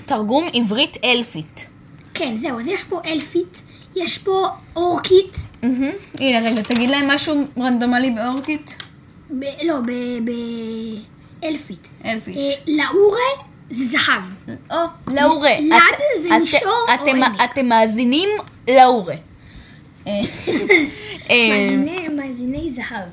תרגום 0.05 0.47
עברית 0.53 0.97
אלפית. 1.03 1.67
כן, 2.13 2.37
זהו, 2.41 2.59
אז 2.59 2.67
יש 2.67 2.83
פה 2.83 3.01
אלפית, 3.05 3.61
יש 3.95 4.17
פה 4.17 4.47
אורקית. 4.75 5.37
הנה 5.63 6.49
רגע, 6.49 6.61
תגיד 6.61 6.89
להם 6.89 7.07
משהו 7.07 7.43
רנדומלי 7.59 8.11
באורקית. 8.11 8.75
ב, 9.29 9.43
לא, 9.63 9.75
ב... 10.25 10.31
אלפית. 11.43 11.87
אלפית. 12.05 12.37
אה, 12.37 12.49
לאורה 12.67 13.43
זה 13.69 13.85
זהב. 13.85 14.23
או, 14.71 14.77
לאורה. 15.07 15.59
לד 15.59 16.21
זה 16.21 16.29
מישור 16.39 16.71
או 17.01 17.09
עמק. 17.09 17.41
אתם 17.43 17.65
מאזינים 17.65 18.29
לאורה. 18.67 19.15
אה, 20.07 20.11
אה, 21.29 21.77
מאזיני, 22.15 22.69
זהב. 22.69 23.09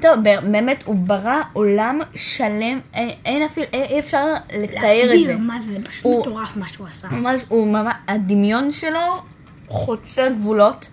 טוב, 0.00 0.20
באמת, 0.50 0.82
הוא 0.84 0.94
ברא 0.96 1.40
עולם 1.52 2.00
שלם, 2.14 2.80
אין 3.24 3.42
אפילו, 3.42 3.66
אי 3.72 3.98
אפשר 3.98 4.26
לתאר 4.58 4.64
את 4.64 4.70
זה. 4.70 5.04
להסביר 5.04 5.38
מה 5.38 5.58
זה, 5.66 5.76
פשוט 5.84 6.20
מטורף 6.20 6.56
מה 6.56 6.68
שהוא 6.68 6.86
עשה. 6.86 7.08
ממש, 7.08 7.42
הוא 7.48 7.66
ממש, 7.66 7.94
הדמיון 8.08 8.72
שלו 8.72 9.22
חוצה 9.68 10.28
גבולות. 10.30 10.90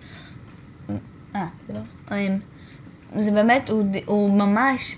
אה, 1.36 1.46
זה 1.68 1.74
לא? 1.74 2.16
זה 3.16 3.30
באמת, 3.30 3.70
הוא, 4.06 4.38
ממש 4.38 4.96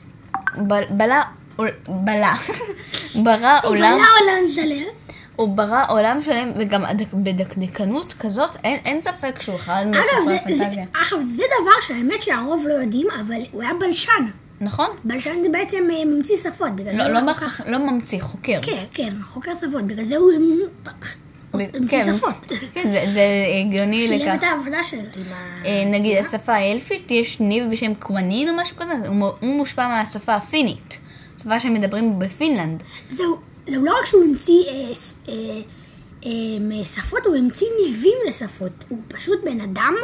בלע, 0.90 1.22
עול- 1.56 1.68
בלע, 1.88 2.32
ברא 3.22 3.58
עולם, 3.64 3.94
בלה 3.98 4.04
עולם 4.20 4.48
שלם. 4.54 4.84
הוא 5.36 5.48
ברא 5.56 5.84
עולם 5.88 6.22
שלם, 6.22 6.50
וגם 6.58 6.84
בדקדקנות 7.14 8.12
כזאת, 8.12 8.56
אין, 8.64 8.78
אין 8.84 9.02
ספק 9.02 9.42
שהוא 9.42 9.56
אחד 9.56 9.84
זה- 10.26 10.34
הפנטזיה. 10.36 10.84
אגב, 10.92 11.22
זה 11.36 11.42
דבר 11.62 11.70
שהאמת 11.86 12.22
שהרוב 12.22 12.64
לא 12.68 12.74
יודעים, 12.74 13.06
אבל 13.20 13.40
הוא 13.52 13.62
היה 13.62 13.70
בלשן. 13.80 14.26
נכון? 14.60 14.86
בלשן 15.04 15.42
זה 15.42 15.48
בעצם 15.48 15.88
אה, 15.92 16.04
ממציא 16.04 16.36
שפות. 16.36 16.70
בגלל 16.76 16.96
לא, 16.96 17.04
זה 17.04 17.10
לא 17.10 17.20
בהכרח, 17.20 17.56
כך- 17.60 17.66
לא 17.68 17.78
ממציא, 17.78 18.22
חוקר. 18.22 18.58
כן, 18.62 18.84
כן, 18.94 19.08
חוקר 19.24 19.50
שפות. 19.60 19.82
בגלל 19.84 20.04
זה 20.04 20.16
הוא 20.16 20.30
כן. 21.88 22.12
שפות. 22.16 22.46
כן, 22.74 22.90
זה, 22.90 23.00
זה 23.06 23.22
הגיוני 23.60 24.06
שילב 24.06 24.22
לכך. 24.22 24.34
את 24.38 24.42
העבודה 24.42 24.84
שלו 24.84 25.00
עם 25.00 25.32
ה... 25.32 25.66
אה, 25.66 25.84
נגיד 25.86 26.18
השפה 26.18 26.52
האלפית, 26.54 27.10
יש 27.10 27.40
ניב 27.40 27.64
בשם 27.72 27.94
קוונין 27.94 28.48
או 28.48 28.54
משהו 28.56 28.76
כזה, 28.76 28.92
הוא 29.06 29.14
מו- 29.16 29.34
הוא 29.40 29.56
מושפע 29.56 29.88
מהשפה 29.88 30.34
הפינית. 30.34 30.98
שפה 31.42 31.60
שמדברים 31.60 32.18
בפינלנד. 32.18 32.82
זהו, 33.08 33.36
זהו 33.66 33.84
לא 33.84 33.94
רק 34.00 34.06
שהוא 34.06 34.24
המציא 34.24 34.64
אה, 35.28 35.32
אה, 36.26 36.84
שפות, 36.84 37.26
הוא 37.26 37.36
המציא 37.36 37.66
ניבים 37.86 38.18
לשפות. 38.28 38.84
הוא 38.88 38.98
פשוט 39.08 39.44
בן 39.44 39.60
אדם. 39.60 39.94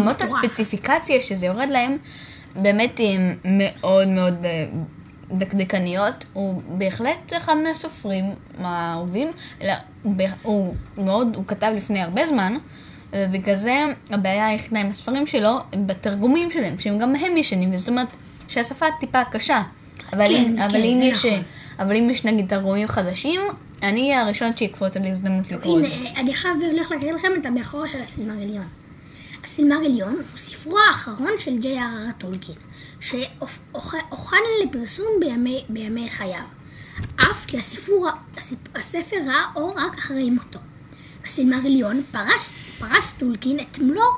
מטורף. 0.00 0.22
הספציפיקציה 0.44 1.22
שזה 1.22 1.46
יורד 1.46 1.68
להם, 1.70 1.96
באמת 2.56 3.00
מאוד 3.44 4.08
מאוד 4.08 4.34
דקדקניות. 5.32 6.24
הוא 6.32 6.62
בהחלט 6.68 7.32
אחד 7.36 7.54
מהסופרים 7.54 8.24
האהובים, 8.58 9.28
אלא 9.62 9.72
הוא 10.42 10.74
מאוד, 10.96 11.36
הוא 11.36 11.44
כתב 11.46 11.72
לפני 11.76 12.02
הרבה 12.02 12.26
זמן, 12.26 12.56
ובגלל 13.12 13.56
זה 13.56 13.84
הבעיה 14.10 14.46
היחידה 14.46 14.80
עם 14.80 14.90
הספרים 14.90 15.26
שלו, 15.26 15.58
בתרגומים 15.86 16.50
שלהם, 16.50 16.78
שהם 16.78 16.98
גם 16.98 17.14
הם 17.14 17.36
ישנים, 17.36 17.76
זאת 17.76 17.88
אומרת 17.88 18.08
שהשפה 18.48 18.86
טיפה 19.00 19.24
קשה. 19.24 19.62
אבל, 20.12 20.28
כן, 20.28 20.34
אם, 20.34 20.56
כן, 20.56 20.62
אבל, 20.62 20.80
אם 20.80 21.00
יש, 21.02 21.24
נכון. 21.24 21.42
אבל 21.78 21.96
אם 21.96 22.10
יש 22.10 22.24
נגיד 22.24 22.48
תרגומים 22.48 22.88
חדשים, 22.88 23.40
אני 23.82 24.00
אהיה 24.00 24.22
הראשון 24.22 24.56
שיקפוץ 24.56 24.96
על 24.96 25.06
הזדמנות 25.06 25.52
לקרוא 25.52 25.78
את 25.78 25.84
הנה, 25.84 25.88
זה. 25.88 26.04
אה, 26.04 26.20
אני 26.20 26.30
עכשיו 26.30 26.50
הולך 26.72 26.90
להקריא 26.90 27.12
לכם 27.12 27.28
את 27.40 27.46
המאחורה 27.46 27.88
של 27.88 28.00
הסילמריליון. 28.00 28.64
הסילמריליון 29.52 30.14
הוא 30.14 30.38
ספרו 30.38 30.78
האחרון 30.78 31.30
של 31.38 31.58
ג'יי 31.58 31.78
אר 31.78 32.12
טולקין, 32.18 32.54
שהוכן 33.00 34.36
לפרסום 34.64 35.06
בימי, 35.20 35.64
בימי 35.68 36.10
חייו. 36.10 36.44
אף 37.16 37.46
כי 37.46 37.58
הספור, 37.58 38.08
הספ- 38.36 38.78
הספר 38.78 39.16
ראה 39.26 39.44
אור 39.56 39.74
רק 39.76 39.98
אחרי 39.98 40.30
מותו. 40.30 40.58
בסילמריליון 41.24 42.02
פרס, 42.10 42.54
פרס 42.78 43.12
טולקין 43.12 43.60
את 43.60 43.78
מלוא 43.78 44.10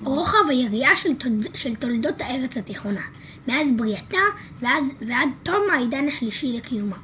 רוחב 0.00 0.48
היריעה 0.48 0.96
של, 0.96 1.14
תולד, 1.14 1.56
של 1.56 1.74
תולדות 1.74 2.20
הארץ 2.20 2.56
התיכונה, 2.56 3.02
מאז 3.48 3.68
בריאתה 3.76 4.18
ואז, 4.60 4.92
ועד 5.08 5.28
תום 5.42 5.62
העידן 5.72 6.08
השלישי 6.08 6.52
לקיומה. 6.52 6.96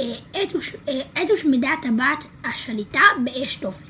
אה, 0.00 0.14
עת 0.34 0.54
אה, 0.88 1.00
עת 1.14 1.30
הושמדה 1.30 1.70
טבעת 1.82 2.26
השליטה 2.44 3.02
באש 3.24 3.56
תופת. 3.56 3.89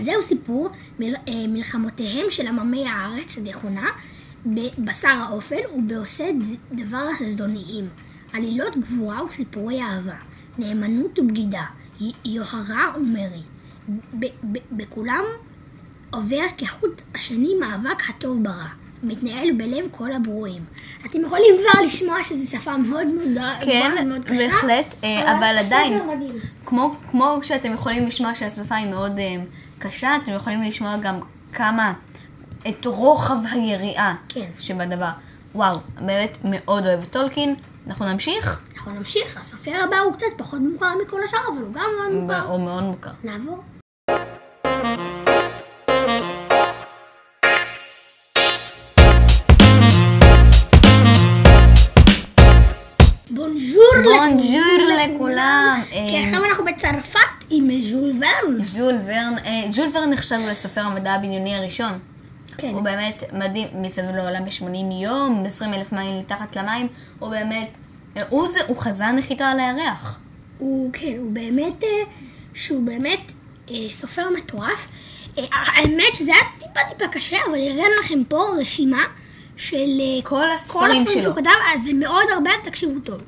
זהו 0.00 0.22
סיפור 0.22 0.68
מל, 0.98 1.14
אה, 1.28 1.46
מלחמותיהם 1.48 2.26
של 2.30 2.46
עממי 2.46 2.88
הארץ 2.88 3.38
התיכונה 3.38 3.86
בבשר 4.46 5.08
האופל 5.08 5.60
ובעושי 5.74 6.32
דבר 6.72 7.08
הזדוניים. 7.20 7.88
עלילות 8.32 8.76
גבורה 8.76 9.24
וסיפורי 9.24 9.82
אהבה, 9.82 10.16
נאמנות 10.58 11.18
ובגידה, 11.18 11.64
יוהרה 12.24 12.92
ומרי. 12.96 13.42
בכולם 14.72 15.24
עובר 16.10 16.42
כחוט 16.58 17.02
השני 17.14 17.54
מאבק 17.60 18.10
הטוב 18.10 18.44
ברע, 18.44 18.66
מתנהל 19.02 19.52
בלב 19.52 19.84
כל 19.90 20.12
הברואים. 20.12 20.64
אתם 21.06 21.20
יכולים 21.20 21.54
כבר 21.60 21.82
לשמוע 21.84 22.22
שזו 22.22 22.50
שפה 22.50 22.76
מאוד 22.76 23.06
מאוד 23.06 23.44
כן, 23.64 23.90
מאוד 23.94 24.06
מאוד 24.06 24.24
קשה. 24.24 24.48
בהחלט, 24.48 24.94
אה, 25.04 25.36
אבל 25.38 25.56
הספר 25.60 25.76
עדיין. 25.76 26.32
כמו, 26.66 26.94
כמו 27.10 27.38
שאתם 27.42 27.72
יכולים 27.72 28.06
לשמוע 28.06 28.34
שהשפה 28.34 28.74
היא 28.74 28.90
מאוד 28.90 29.18
אה, 29.18 29.36
קשה, 29.82 30.16
אתם 30.16 30.32
יכולים 30.32 30.62
לשמוע 30.62 30.96
גם 30.96 31.20
כמה, 31.52 31.92
את 32.68 32.86
רוחב 32.86 33.36
היריעה 33.52 34.14
כן. 34.28 34.46
שבדבר. 34.58 35.10
וואו, 35.54 35.78
באמת 36.00 36.38
מאוד 36.44 36.86
אוהב 36.86 37.04
טולקין. 37.04 37.54
אנחנו 37.86 38.12
נמשיך? 38.12 38.60
אנחנו 38.76 38.92
נמשיך, 38.94 39.36
הסופר 39.36 39.72
הבא 39.84 39.96
הוא 39.98 40.12
קצת 40.12 40.26
פחות 40.36 40.60
מוכר 40.60 40.94
מכל 41.04 41.22
השאר, 41.24 41.38
אבל 41.52 41.62
הוא 41.62 41.72
גם 41.72 41.90
מאוד 41.98 42.12
מוכר. 42.12 42.40
הוא 42.40 42.60
מאוד 42.60 42.82
מוכר. 42.82 43.10
נעבור. 43.24 43.62
בונג'ור 54.04 54.88
לכולם. 55.04 55.80
כי 55.90 56.16
אה, 56.16 56.22
עכשיו 56.22 56.44
אנחנו 56.44 56.64
בצרפת 56.64 57.41
עם 57.52 57.80
ז'ול 57.80 58.12
ורן. 58.18 58.64
ז'ול 58.64 58.94
ורן, 59.04 59.34
אה, 59.44 59.72
ז'ול 59.72 59.88
ורן 59.94 60.10
נחשב 60.10 60.38
לסופר 60.50 60.80
המדע 60.80 61.12
הבדיוני 61.12 61.54
הראשון. 61.54 61.98
כן. 62.56 62.70
הוא 62.74 62.82
באמת 62.82 63.24
מדהים, 63.32 63.68
מסביב 63.74 64.10
לעולם 64.10 64.44
ב-80 64.44 65.02
יום, 65.02 65.42
20 65.46 65.74
אלף 65.74 65.92
מייל 65.92 66.18
מתחת 66.18 66.56
למים, 66.56 66.88
הוא 67.18 67.30
באמת, 67.30 67.68
אה, 68.16 68.22
הוא, 68.28 68.48
זה, 68.48 68.60
הוא 68.66 68.76
חזן 68.76 69.16
נחיתה 69.16 69.46
על 69.48 69.60
הירח. 69.60 70.18
הוא, 70.58 70.90
כן, 70.92 71.14
הוא 71.18 71.32
באמת, 71.32 71.84
אה, 71.84 71.88
שהוא 72.54 72.82
באמת 72.86 73.32
סופר 73.90 74.30
מטורף. 74.36 74.88
האמת 75.52 76.14
שזה 76.14 76.32
היה 76.32 76.42
טיפה 76.58 76.80
טיפה 76.88 77.08
קשה, 77.08 77.36
אבל 77.46 77.54
הראינו 77.54 77.94
לכם 78.00 78.24
פה 78.28 78.44
רשימה 78.60 79.04
של 79.56 79.76
אה, 79.76 80.22
כל 80.22 80.50
הספרים 80.54 81.06
שלו. 81.10 81.22
שהוא 81.22 81.36
כתב, 81.36 81.50
אז 81.74 81.84
זה 81.84 81.92
מאוד 81.92 82.24
הרבה, 82.34 82.50
אז 82.50 82.64
תקשיבו 82.64 83.00
טוב. 83.00 83.20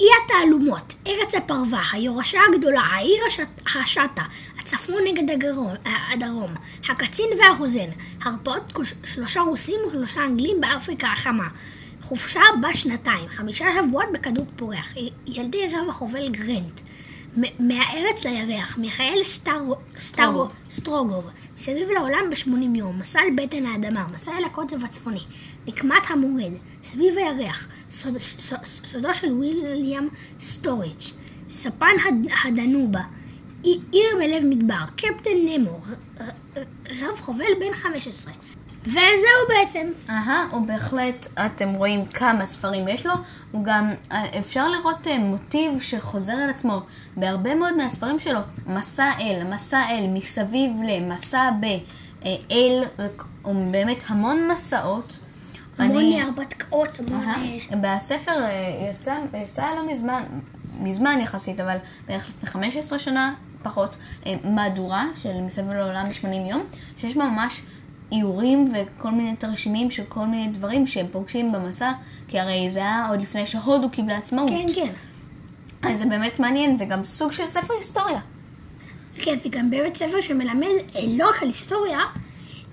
אי- 0.00 0.06
התעלומות, 0.24 0.94
ארץ 1.06 1.34
הפרווה, 1.34 1.82
היורשה 1.92 2.38
הגדולה, 2.48 2.80
העיר 2.80 3.18
השט- 3.28 3.76
השטה, 3.76 4.22
הצפון 4.58 5.02
נגד 5.06 5.30
הגרון, 5.30 5.76
ה- 5.86 6.12
הדרום, 6.12 6.54
הקצין 6.88 7.26
והרוזן, 7.38 7.90
הרפאות 8.22 8.72
שלושה 9.04 9.40
רוסים 9.40 9.80
ושלושה 9.88 10.24
אנגלים 10.24 10.60
באפריקה 10.60 11.08
החמה, 11.12 11.48
חופשה 12.02 12.40
בת 12.62 12.74
שנתיים, 12.74 13.28
חמישה 13.28 13.66
שבועות 13.78 14.06
בכדור 14.12 14.46
פורח, 14.56 14.92
ילדי 15.26 15.66
רב 15.72 15.88
החובל 15.88 16.28
גרנט, 16.28 16.80
מהארץ 17.58 18.24
לירח, 18.26 18.78
מיכאל 18.78 19.18
סטרו- 19.24 19.74
סטרו- 19.98 20.20
סטרוגוב. 20.70 21.24
מסביב 21.58 21.90
לעולם 21.90 22.30
ב-80 22.30 22.78
יום, 22.78 22.98
מסע 22.98 23.20
אל 23.20 23.44
בטן 23.44 23.66
האדמה, 23.66 24.06
מסע 24.14 24.32
אל 24.38 24.44
הקוטב 24.44 24.84
הצפוני, 24.84 25.20
נקמת 25.66 26.02
המורד, 26.08 26.52
סביב 26.82 27.14
הירח, 27.18 27.68
סוד, 27.90 28.18
סוד, 28.18 28.58
סודו 28.64 29.14
של 29.14 29.32
וויליאם 29.32 30.08
סטוריץ', 30.40 31.12
ספן 31.48 31.86
הד, 32.08 32.14
הדנובה, 32.44 33.00
עי- 33.62 33.78
עיר 33.92 34.06
בלב 34.18 34.44
מדבר, 34.44 34.84
קפטן 34.96 35.30
נמו, 35.46 35.80
רב 37.00 37.18
חובל 37.20 37.44
בן 37.60 37.74
15. 37.74 38.32
וזהו 38.86 39.00
בעצם. 39.48 39.86
אהה, 40.08 40.46
הוא 40.50 40.66
בהחלט, 40.66 41.26
אתם 41.46 41.72
רואים 41.74 42.06
כמה 42.06 42.46
ספרים 42.46 42.88
יש 42.88 43.06
לו, 43.06 43.14
הוא 43.50 43.64
גם, 43.64 43.90
אה, 44.12 44.38
אפשר 44.38 44.68
לראות 44.68 45.06
אה, 45.06 45.18
מוטיב 45.18 45.80
שחוזר 45.82 46.32
על 46.32 46.50
עצמו 46.50 46.80
בהרבה 47.16 47.54
מאוד 47.54 47.76
מהספרים 47.76 48.20
שלו. 48.20 48.40
מסע 48.66 49.10
אל, 49.20 49.44
מסע 49.54 49.80
אל, 49.90 50.06
מסביב 50.12 50.72
למסע 50.88 51.50
ב, 51.60 51.64
אה, 51.64 52.36
אל, 52.50 52.82
הוא 53.42 53.72
באמת 53.72 53.98
המון 54.06 54.48
מסעות. 54.52 55.16
המון 55.78 55.96
אני- 55.96 56.22
הרפתקאות, 56.22 56.88
המון... 56.98 57.24
בספר 57.80 58.44
יצא, 58.90 59.14
יצא 59.44 59.66
לא 59.76 59.92
מזמן, 59.92 60.22
מזמן 60.80 61.18
יחסית, 61.20 61.60
אבל 61.60 61.76
בערך 62.08 62.28
לפני 62.28 62.48
15 62.50 62.98
שנה, 62.98 63.34
פחות, 63.62 63.96
מהדורה 64.44 65.04
של 65.22 65.40
מסביב 65.40 65.70
לעולם 65.72 66.08
ב-80 66.08 66.26
יום, 66.50 66.62
שיש 66.96 67.16
בה 67.16 67.24
ממש 67.24 67.62
איורים 68.12 68.72
וכל 68.72 69.10
מיני 69.10 69.36
תרשימים 69.36 69.90
של 69.90 70.04
כל 70.08 70.26
מיני 70.26 70.48
דברים 70.48 70.86
שהם 70.86 71.06
פוגשים 71.12 71.52
במסע, 71.52 71.92
כי 72.28 72.40
הרי 72.40 72.70
זה 72.70 72.78
היה 72.78 73.06
עוד 73.10 73.20
לפני 73.20 73.46
שהודו 73.46 73.90
קיבלה 73.90 74.16
עצמאות. 74.16 74.50
כן, 74.50 74.66
כן. 74.74 74.92
אז 75.82 75.98
זה 75.98 76.06
באמת 76.06 76.40
מעניין, 76.40 76.76
זה 76.76 76.84
גם 76.84 77.04
סוג 77.04 77.32
של 77.32 77.46
ספר 77.46 77.74
היסטוריה. 77.74 78.20
כן, 79.14 79.38
זה 79.38 79.48
גם 79.48 79.70
באמת 79.70 79.94
ספר 79.94 80.20
שמלמד 80.20 80.66
אה, 80.96 81.00
לא 81.08 81.28
רק 81.28 81.42
על 81.42 81.48
היסטוריה, 81.48 81.98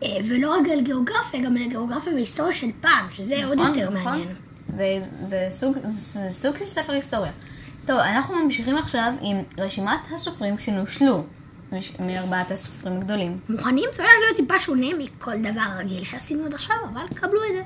אה, 0.04 0.18
ולא 0.28 0.56
רק 0.56 0.68
על 0.72 0.82
גיאוגרפיה, 0.82 1.42
גם 1.42 1.58
על 1.58 1.68
גיאוגרפיה 1.70 2.14
והיסטוריה 2.14 2.54
של 2.54 2.68
פעם, 2.82 3.06
שזה 3.14 3.46
עוד 3.46 3.60
נכון, 3.60 3.68
יותר 3.68 3.90
נכון. 3.90 4.12
מעניין. 4.12 4.36
זה, 4.74 5.00
זה, 5.28 5.48
סוג, 5.50 5.78
זה 5.92 6.30
סוג 6.30 6.58
של 6.60 6.68
ספר 6.68 6.94
היסטוריה. 6.94 7.32
טוב, 7.86 8.00
אנחנו 8.00 8.36
ממשיכים 8.36 8.78
עכשיו 8.78 9.14
עם 9.22 9.38
רשימת 9.58 10.00
הסופרים 10.16 10.58
שנושלו. 10.58 11.24
מארבעת 12.00 12.52
הסופרים 12.52 12.98
הגדולים. 12.98 13.40
מוכנים? 13.50 13.90
זה 13.94 14.04
הולך 14.04 14.14
להיות 14.24 14.36
טיפה 14.36 14.60
שונה 14.60 14.88
מכל 14.98 15.38
דבר 15.38 15.78
רגיל 15.78 16.04
שעשינו 16.04 16.46
עד 16.46 16.54
עכשיו, 16.54 16.76
אבל 16.94 17.08
קבלו 17.16 17.40
את 17.44 17.54
זה. 17.54 17.62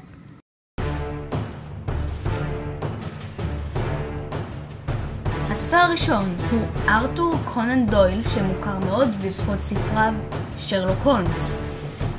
הסופר 5.52 5.78
הראשון 5.78 6.36
הוא 6.52 6.68
ארתור 6.88 7.36
קונן 7.46 7.86
דויל, 7.86 8.22
שמוכר 8.24 8.80
מאוד 8.80 9.08
בזכות 9.26 9.62
ספריו 9.62 10.14
שרלוק 10.58 11.00
הולמס. 11.04 11.58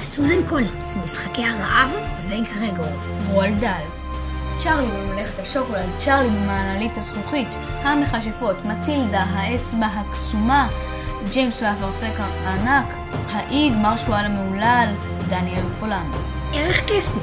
סוזן 0.01 0.49
קולינס, 0.49 0.95
משחקי 1.03 1.45
הרעב 1.45 1.91
וגרגור. 2.29 2.93
רואלד 3.33 3.55
דאל. 3.55 3.83
צ'ארלי 4.57 4.87
בממלכת 4.87 5.39
השוקולד, 5.39 5.89
צ'ארלי 5.99 6.29
במעלית 6.29 6.97
הזכוכית, 6.97 7.49
המכשפות, 7.83 8.57
מטילדה, 8.65 9.21
האצבע 9.21 9.87
הקסומה, 9.87 10.69
ג'יימס 11.31 11.63
והאפרסק 11.63 12.13
הענק, 12.19 12.95
האיג, 13.31 13.73
מרשואל 13.73 14.25
המהולל, 14.25 14.89
דניאל 15.29 15.67
ופולן. 15.67 16.11
ערך 16.55 16.83
קסנר, 16.87 17.23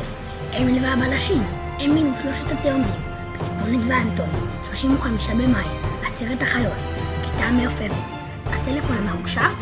אמיל 0.57 0.85
והבלשים, 0.85 1.43
אמיל 1.85 2.07
ושלושת 2.13 2.51
התאומים, 2.51 2.93
פצפונת 3.39 3.85
ואנטון, 3.88 4.29
35 4.67 5.29
במאי, 5.29 5.65
עצרת 6.01 6.41
החיות, 6.41 6.73
כיתה 7.23 7.45
המעופפת, 7.45 7.91
הטלפון 8.45 8.97
המהושף 8.97 9.53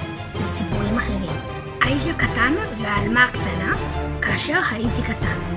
וסיפורים 0.43 0.97
אחרים. 0.97 1.31
אייז'ה 1.81 2.13
קטן 2.13 2.53
והעלמה 2.81 3.23
הקטנה, 3.23 3.71
כאשר 4.21 4.59
הייתי 4.71 5.01
קטן. 5.01 5.56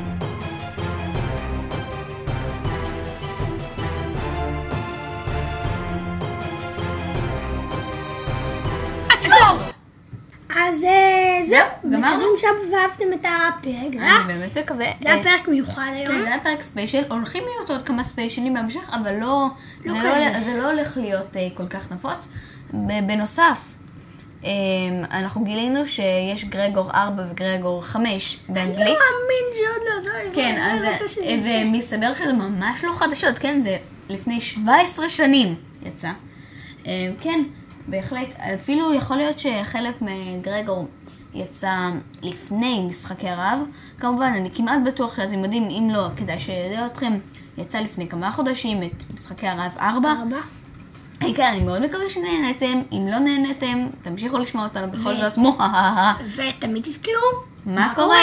זהו, 11.50 11.92
גמרנו? 11.92 12.16
מקווים 12.16 12.70
שאהבתם 12.70 13.12
את 13.12 13.24
הפרק. 13.26 14.02
אני 14.02 14.26
באמת 14.26 14.58
מקווה. 14.58 14.86
זה 15.00 15.12
היה 15.12 15.22
פרק 15.22 15.48
מיוחד 15.48 15.90
היום. 15.94 16.14
כן, 16.14 16.20
זה 16.20 16.26
היה 16.26 16.40
פרק 16.40 16.62
ספיישל, 16.62 17.02
הולכים 17.10 17.42
להיות 17.44 17.70
עוד 17.70 17.82
כמה 17.82 18.04
ספיישלים 18.04 18.54
בהמשך, 18.54 18.90
אבל 18.92 19.14
לא, 19.14 19.48
לא 19.84 19.92
זה. 19.92 20.02
לא, 20.02 20.40
זה 20.40 20.58
לא 20.58 20.70
הולך 20.70 20.96
להיות 20.96 21.36
אה, 21.36 21.48
כל 21.54 21.66
כך 21.66 21.92
נפוץ. 21.92 22.28
בנוסף, 23.06 23.74
אה, 24.44 24.50
אנחנו 25.10 25.44
גילינו 25.44 25.86
שיש 25.86 26.44
גרגור 26.44 26.90
4 26.90 27.22
וגרגור 27.30 27.82
5 27.82 28.38
באנגלית. 28.48 28.78
לא 28.78 28.84
מאמין 28.84 29.44
שעוד 29.54 29.88
לא 29.88 30.02
זה. 30.02 30.34
כן, 30.34 30.60
אני 30.60 30.88
אז. 30.88 31.66
ומסתבר 31.66 32.14
שזה 32.14 32.32
ממש 32.32 32.84
לא 32.84 32.92
חדשות, 32.92 33.38
כן, 33.38 33.60
זה 33.60 33.76
לפני 34.08 34.40
17 34.40 35.08
שנים 35.08 35.54
יצא. 35.82 36.10
אה, 36.86 37.10
כן, 37.20 37.42
בהחלט, 37.86 38.28
אפילו 38.54 38.94
יכול 38.94 39.16
להיות 39.16 39.38
שחלק 39.38 39.94
מגרגור 40.00 40.88
יצא 41.34 41.90
לפני 42.22 42.86
משחקי 42.86 43.28
הרעב. 43.28 43.58
כמובן, 44.00 44.32
אני 44.36 44.50
כמעט 44.54 44.80
בטוח 44.86 45.16
שאתם 45.16 45.44
יודעים, 45.44 45.62
אם 45.62 45.90
לא, 45.92 46.06
כדאי 46.16 46.40
שידע 46.40 46.86
אתכם, 46.86 47.12
יצא 47.58 47.80
לפני 47.80 48.08
כמה 48.08 48.32
חודשים 48.32 48.82
את 48.82 49.04
משחקי 49.14 49.46
הרעב 49.46 49.76
4. 49.80 50.10
ארבע. 50.12 50.36
אה, 51.22 51.34
כן, 51.34 51.50
אני 51.52 51.60
מאוד 51.60 51.82
מקווה 51.82 52.10
שנהנתם, 52.10 52.82
אם 52.92 53.06
לא 53.10 53.18
נהנתם, 53.18 53.86
תמשיכו 54.02 54.38
לשמוע 54.38 54.64
אותנו 54.64 54.90
בכל 54.90 55.08
ו- 55.08 55.16
זאת. 55.16 55.38
ותמיד 56.36 56.82
תזכרו, 56.82 57.14
מה 57.66 57.92
קורה? 57.94 58.18